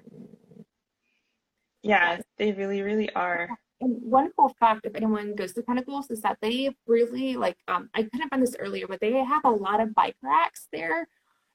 Yeah, 1.82 2.20
they 2.36 2.52
really, 2.52 2.82
really 2.82 3.10
are. 3.14 3.48
And 3.80 4.02
one 4.02 4.30
cool 4.36 4.54
fact, 4.60 4.84
if 4.84 4.94
anyone 4.94 5.34
goes 5.34 5.52
to 5.54 5.62
Pinnacles, 5.62 6.10
is 6.10 6.20
that 6.22 6.36
they 6.42 6.74
really 6.86 7.36
like. 7.36 7.56
Um, 7.68 7.88
I 7.94 8.02
couldn't 8.02 8.28
find 8.28 8.42
this 8.42 8.56
earlier, 8.58 8.86
but 8.86 9.00
they 9.00 9.12
have 9.12 9.44
a 9.44 9.50
lot 9.50 9.80
of 9.80 9.94
bike 9.94 10.16
racks 10.22 10.68
there, 10.72 11.08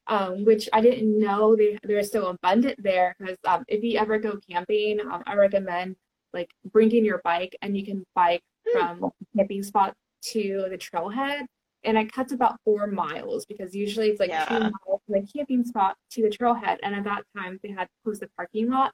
um, 0.06 0.44
which 0.44 0.68
I 0.72 0.80
didn't 0.80 1.18
know 1.18 1.56
they 1.56 1.78
they're 1.82 2.02
so 2.02 2.26
abundant 2.26 2.82
there. 2.82 3.14
Because 3.18 3.36
um, 3.44 3.64
if 3.68 3.82
you 3.82 3.98
ever 3.98 4.18
go 4.18 4.38
camping, 4.50 5.00
um, 5.00 5.22
I 5.26 5.34
recommend 5.34 5.96
like 6.32 6.50
bringing 6.72 7.04
your 7.04 7.20
bike, 7.24 7.56
and 7.62 7.76
you 7.76 7.84
can 7.84 8.04
bike 8.14 8.42
from 8.72 9.00
the 9.00 9.26
camping 9.36 9.62
spot 9.62 9.94
to 10.32 10.66
the 10.70 10.78
trailhead, 10.78 11.46
and 11.84 11.98
it 11.98 12.12
cuts 12.12 12.32
about 12.32 12.58
four 12.64 12.86
miles 12.86 13.44
because 13.46 13.74
usually 13.74 14.08
it's 14.08 14.20
like 14.20 14.30
two 14.48 14.58
miles 14.58 15.00
from 15.06 15.20
the 15.20 15.26
camping 15.34 15.64
spot 15.64 15.96
to 16.10 16.22
the 16.22 16.30
trailhead, 16.30 16.78
and 16.82 16.94
at 16.94 17.04
that 17.04 17.24
time 17.36 17.58
they 17.62 17.70
had 17.70 17.88
closed 18.04 18.22
the 18.22 18.28
parking 18.36 18.70
lot 18.70 18.92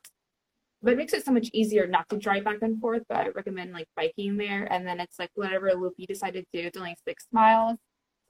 but 0.82 0.92
it 0.92 0.96
makes 0.96 1.12
it 1.12 1.24
so 1.24 1.32
much 1.32 1.50
easier 1.52 1.86
not 1.86 2.08
to 2.08 2.16
drive 2.16 2.44
back 2.44 2.58
and 2.62 2.80
forth. 2.80 3.02
But 3.08 3.18
I 3.18 3.28
recommend 3.30 3.72
like 3.72 3.88
biking 3.96 4.36
there, 4.36 4.72
and 4.72 4.86
then 4.86 5.00
it's 5.00 5.18
like 5.18 5.30
whatever 5.34 5.72
loop 5.74 5.94
you 5.96 6.06
decide 6.06 6.34
to 6.34 6.42
do. 6.52 6.60
It's 6.60 6.78
only 6.78 6.96
six 7.06 7.26
miles, 7.32 7.78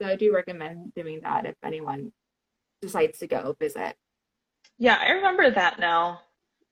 so 0.01 0.07
I 0.07 0.15
do 0.15 0.33
recommend 0.33 0.93
doing 0.95 1.21
that 1.23 1.45
if 1.45 1.55
anyone 1.63 2.11
decides 2.81 3.19
to 3.19 3.27
go 3.27 3.55
visit. 3.59 3.95
Yeah, 4.77 4.97
I 4.99 5.11
remember 5.11 5.49
that 5.51 5.79
now. 5.79 6.21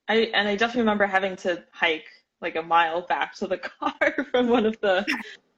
I 0.07 0.31
and 0.33 0.47
I 0.47 0.55
definitely 0.55 0.81
remember 0.81 1.05
having 1.05 1.35
to 1.37 1.63
hike 1.71 2.05
like 2.41 2.55
a 2.55 2.61
mile 2.61 3.01
back 3.01 3.35
to 3.35 3.47
the 3.47 3.57
car 3.79 3.93
from 4.31 4.47
one 4.47 4.65
of 4.65 4.79
the 4.81 5.05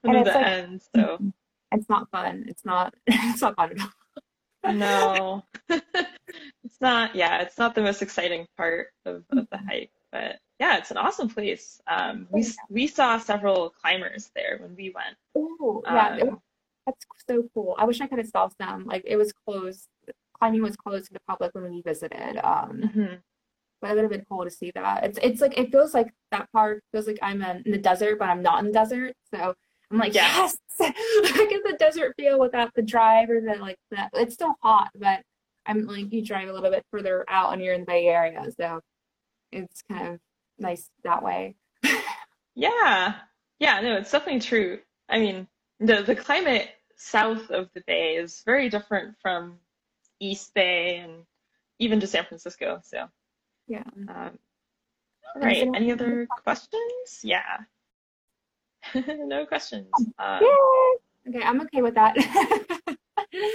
one 0.02 0.16
And 0.16 0.28
of 0.28 0.34
the 0.34 0.40
like- 0.40 0.48
ends. 0.48 0.90
So 0.96 1.20
It's 1.72 1.88
not 1.88 2.10
fun. 2.10 2.46
It's 2.48 2.66
not. 2.66 2.96
It's 3.08 3.42
not 3.42 3.56
fun 3.56 3.74
at 3.74 3.82
all. 3.82 4.74
no, 4.74 5.44
it's 5.70 6.82
not. 6.82 7.16
Yeah, 7.16 7.42
it's 7.42 7.58
not 7.60 7.76
the 7.76 7.82
most 7.82 8.02
exciting 8.02 8.48
part 8.58 8.88
of, 9.06 9.24
of 9.32 9.48
the 9.52 9.58
hike, 9.58 9.92
but 10.12 10.38
yeah, 10.60 10.78
it's 10.78 10.90
an 10.92 10.98
awesome 10.98 11.30
place. 11.30 11.80
Um, 11.88 12.28
we 12.32 12.46
we 12.70 12.88
saw 12.88 13.20
several 13.20 13.70
climbers 13.70 14.32
there 14.36 14.58
when 14.62 14.76
we 14.76 14.92
went. 14.96 15.16
Oh 15.36 15.84
yeah, 15.86 16.18
Um, 16.24 16.42
that's 16.88 17.06
so 17.28 17.44
cool. 17.54 17.76
I 17.78 17.86
wish 17.86 18.02
I 18.02 18.08
could 18.08 18.18
have 18.18 18.28
saw 18.28 18.50
some. 18.60 18.86
Like 18.86 19.04
it 19.06 19.16
was 19.16 19.32
closed. 19.32 19.88
Climbing 20.40 20.62
was 20.64 20.76
closed 20.76 21.08
to 21.08 21.14
the 21.14 21.20
public 21.28 21.54
when 21.54 21.70
we 21.72 21.82
visited. 21.82 22.38
Um, 22.46 22.82
mhm. 22.96 23.20
but 23.82 23.92
it 23.92 23.96
would 23.96 24.02
have 24.04 24.12
been 24.12 24.26
cool 24.30 24.44
to 24.46 24.52
see 24.52 24.72
that. 24.76 25.04
It's 25.06 25.20
it's 25.22 25.42
like 25.42 25.58
it 25.58 25.72
feels 25.72 25.94
like 25.94 26.14
that 26.32 26.50
park 26.54 26.82
feels 26.92 27.08
like 27.08 27.20
I'm 27.22 27.42
in, 27.42 27.64
in 27.66 27.72
the 27.72 27.78
desert, 27.78 28.20
but 28.20 28.30
I'm 28.30 28.42
not 28.42 28.60
in 28.60 28.68
the 28.68 28.74
desert. 28.74 29.14
So 29.34 29.54
I'm 29.92 29.98
like, 29.98 30.14
Yeah. 30.16 30.28
yes, 30.38 30.58
I 30.82 31.48
get 31.50 31.64
the 31.64 31.76
desert 31.80 32.14
feel 32.18 32.40
without 32.40 32.74
the 32.76 32.82
drive 32.82 33.30
or 33.30 33.42
the 33.42 33.56
like 33.60 33.78
that. 33.92 34.10
It's 34.14 34.34
still 34.36 34.56
hot, 34.62 34.90
but 34.96 35.22
I'm 35.66 35.86
like 35.88 36.12
you 36.14 36.24
drive 36.26 36.50
a 36.50 36.54
little 36.54 36.72
bit 36.72 36.84
further 36.92 37.26
out 37.30 37.54
and 37.54 37.62
you're 37.62 37.74
in 37.74 37.82
the 37.82 37.86
Bay 37.88 38.08
Area, 38.08 38.46
so 38.60 38.80
it's 39.52 39.82
kind 39.92 40.08
of 40.16 40.20
nice 40.60 40.90
that 41.04 41.24
way. 41.24 41.56
Yeah, 42.56 43.16
yeah, 43.60 43.80
no, 43.82 43.96
it's 43.98 44.12
definitely 44.12 44.42
true. 44.42 44.80
I 45.08 45.20
mean, 45.20 45.48
the 45.80 46.02
the 46.04 46.16
climate 46.16 46.70
south 46.98 47.50
of 47.52 47.70
the 47.74 47.82
bay 47.88 48.16
is 48.16 48.42
very 48.46 48.70
different 48.70 49.16
from 49.22 49.58
East 50.20 50.54
Bay 50.54 50.98
and 50.98 51.24
even 51.80 52.00
to 52.00 52.08
San 52.08 52.26
Francisco. 52.26 52.82
So, 52.84 53.08
Yeah. 53.68 53.84
um, 54.08 54.38
all 55.36 55.42
right. 55.42 55.68
Any 55.76 55.92
other 55.92 56.28
questions? 56.44 57.20
Yeah. 57.24 57.58
No 58.96 59.46
questions. 59.46 59.90
Um, 60.18 60.42
Okay, 61.28 61.44
I'm 61.44 61.62
okay 61.62 61.82
with 61.82 61.96
that. 61.96 62.16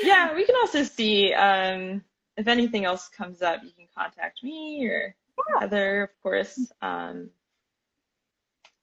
yeah, 0.02 0.34
we 0.34 0.44
can 0.44 0.54
also 0.56 0.84
see 0.84 1.32
um, 1.32 2.04
if 2.36 2.46
anything 2.46 2.84
else 2.84 3.08
comes 3.08 3.42
up, 3.42 3.62
you 3.64 3.72
can 3.72 3.86
contact 3.96 4.44
me 4.44 4.86
or 4.86 5.14
Heather, 5.60 6.04
of 6.04 6.10
course. 6.22 6.70
Um, 6.80 7.30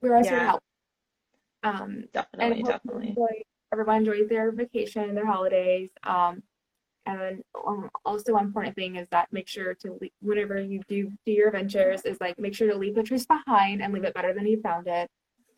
We're 0.02 0.16
also 0.16 0.30
here 0.30 0.38
to 0.40 0.44
help. 0.44 0.62
Um, 1.62 2.04
definitely, 2.12 2.62
definitely. 2.64 3.08
enjoy- 3.10 3.42
everyone 3.72 3.96
enjoys 3.98 4.28
their 4.28 4.50
vacation, 4.52 5.14
their 5.14 5.24
holidays. 5.26 5.90
Um, 6.02 6.42
and 7.06 7.42
um, 7.66 7.90
also 8.04 8.32
one 8.32 8.46
important 8.46 8.76
thing 8.76 8.96
is 8.96 9.08
that 9.10 9.32
make 9.32 9.48
sure 9.48 9.74
to 9.74 9.98
leave, 10.00 10.12
whenever 10.20 10.60
you 10.60 10.80
do 10.88 11.10
do 11.26 11.32
your 11.32 11.48
adventures 11.48 12.02
is 12.04 12.18
like 12.20 12.38
make 12.38 12.54
sure 12.54 12.70
to 12.70 12.76
leave 12.76 12.94
pictures 12.94 13.26
behind 13.26 13.82
and 13.82 13.92
leave 13.92 14.04
it 14.04 14.14
better 14.14 14.32
than 14.32 14.46
you 14.46 14.60
found 14.60 14.86
it. 14.86 15.08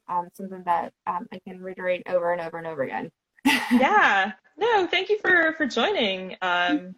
Um, 0.09 0.29
something 0.35 0.63
that 0.65 0.93
um, 1.07 1.27
I 1.33 1.41
can 1.47 1.61
reiterate 1.61 2.03
over 2.07 2.33
and 2.33 2.41
over 2.41 2.59
and 2.59 2.67
over 2.67 2.83
again. 2.83 3.11
yeah 3.73 4.33
no 4.57 4.87
thank 4.87 5.11
you 5.11 5.19
for 5.19 5.53
for 5.59 5.67
joining 5.67 6.35
um 6.41 6.95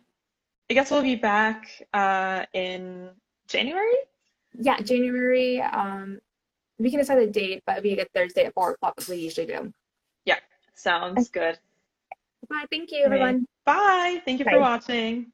i 0.70 0.74
guess 0.74 0.92
we'll 0.92 1.02
be 1.02 1.16
back 1.16 1.66
uh 1.92 2.44
in 2.52 3.10
january 3.48 3.96
Yeah, 4.58 4.80
January. 4.80 5.60
Um, 5.60 6.18
we 6.78 6.90
can 6.90 6.98
decide 6.98 7.18
the 7.18 7.26
date, 7.26 7.62
but 7.66 7.78
a 7.78 7.82
good 7.82 8.08
Thursday 8.14 8.44
at 8.44 8.54
four 8.54 8.72
o'clock 8.72 8.94
as 8.98 9.08
we 9.08 9.16
usually 9.16 9.46
do. 9.46 9.72
Yeah, 10.24 10.38
sounds 10.74 11.28
good 11.28 11.58
Bye. 12.48 12.64
Thank 12.70 12.92
you, 12.92 13.04
everyone. 13.04 13.46
Bye. 13.66 14.22
Thank 14.24 14.38
you 14.38 14.46
for 14.46 14.60
watching 14.60 15.32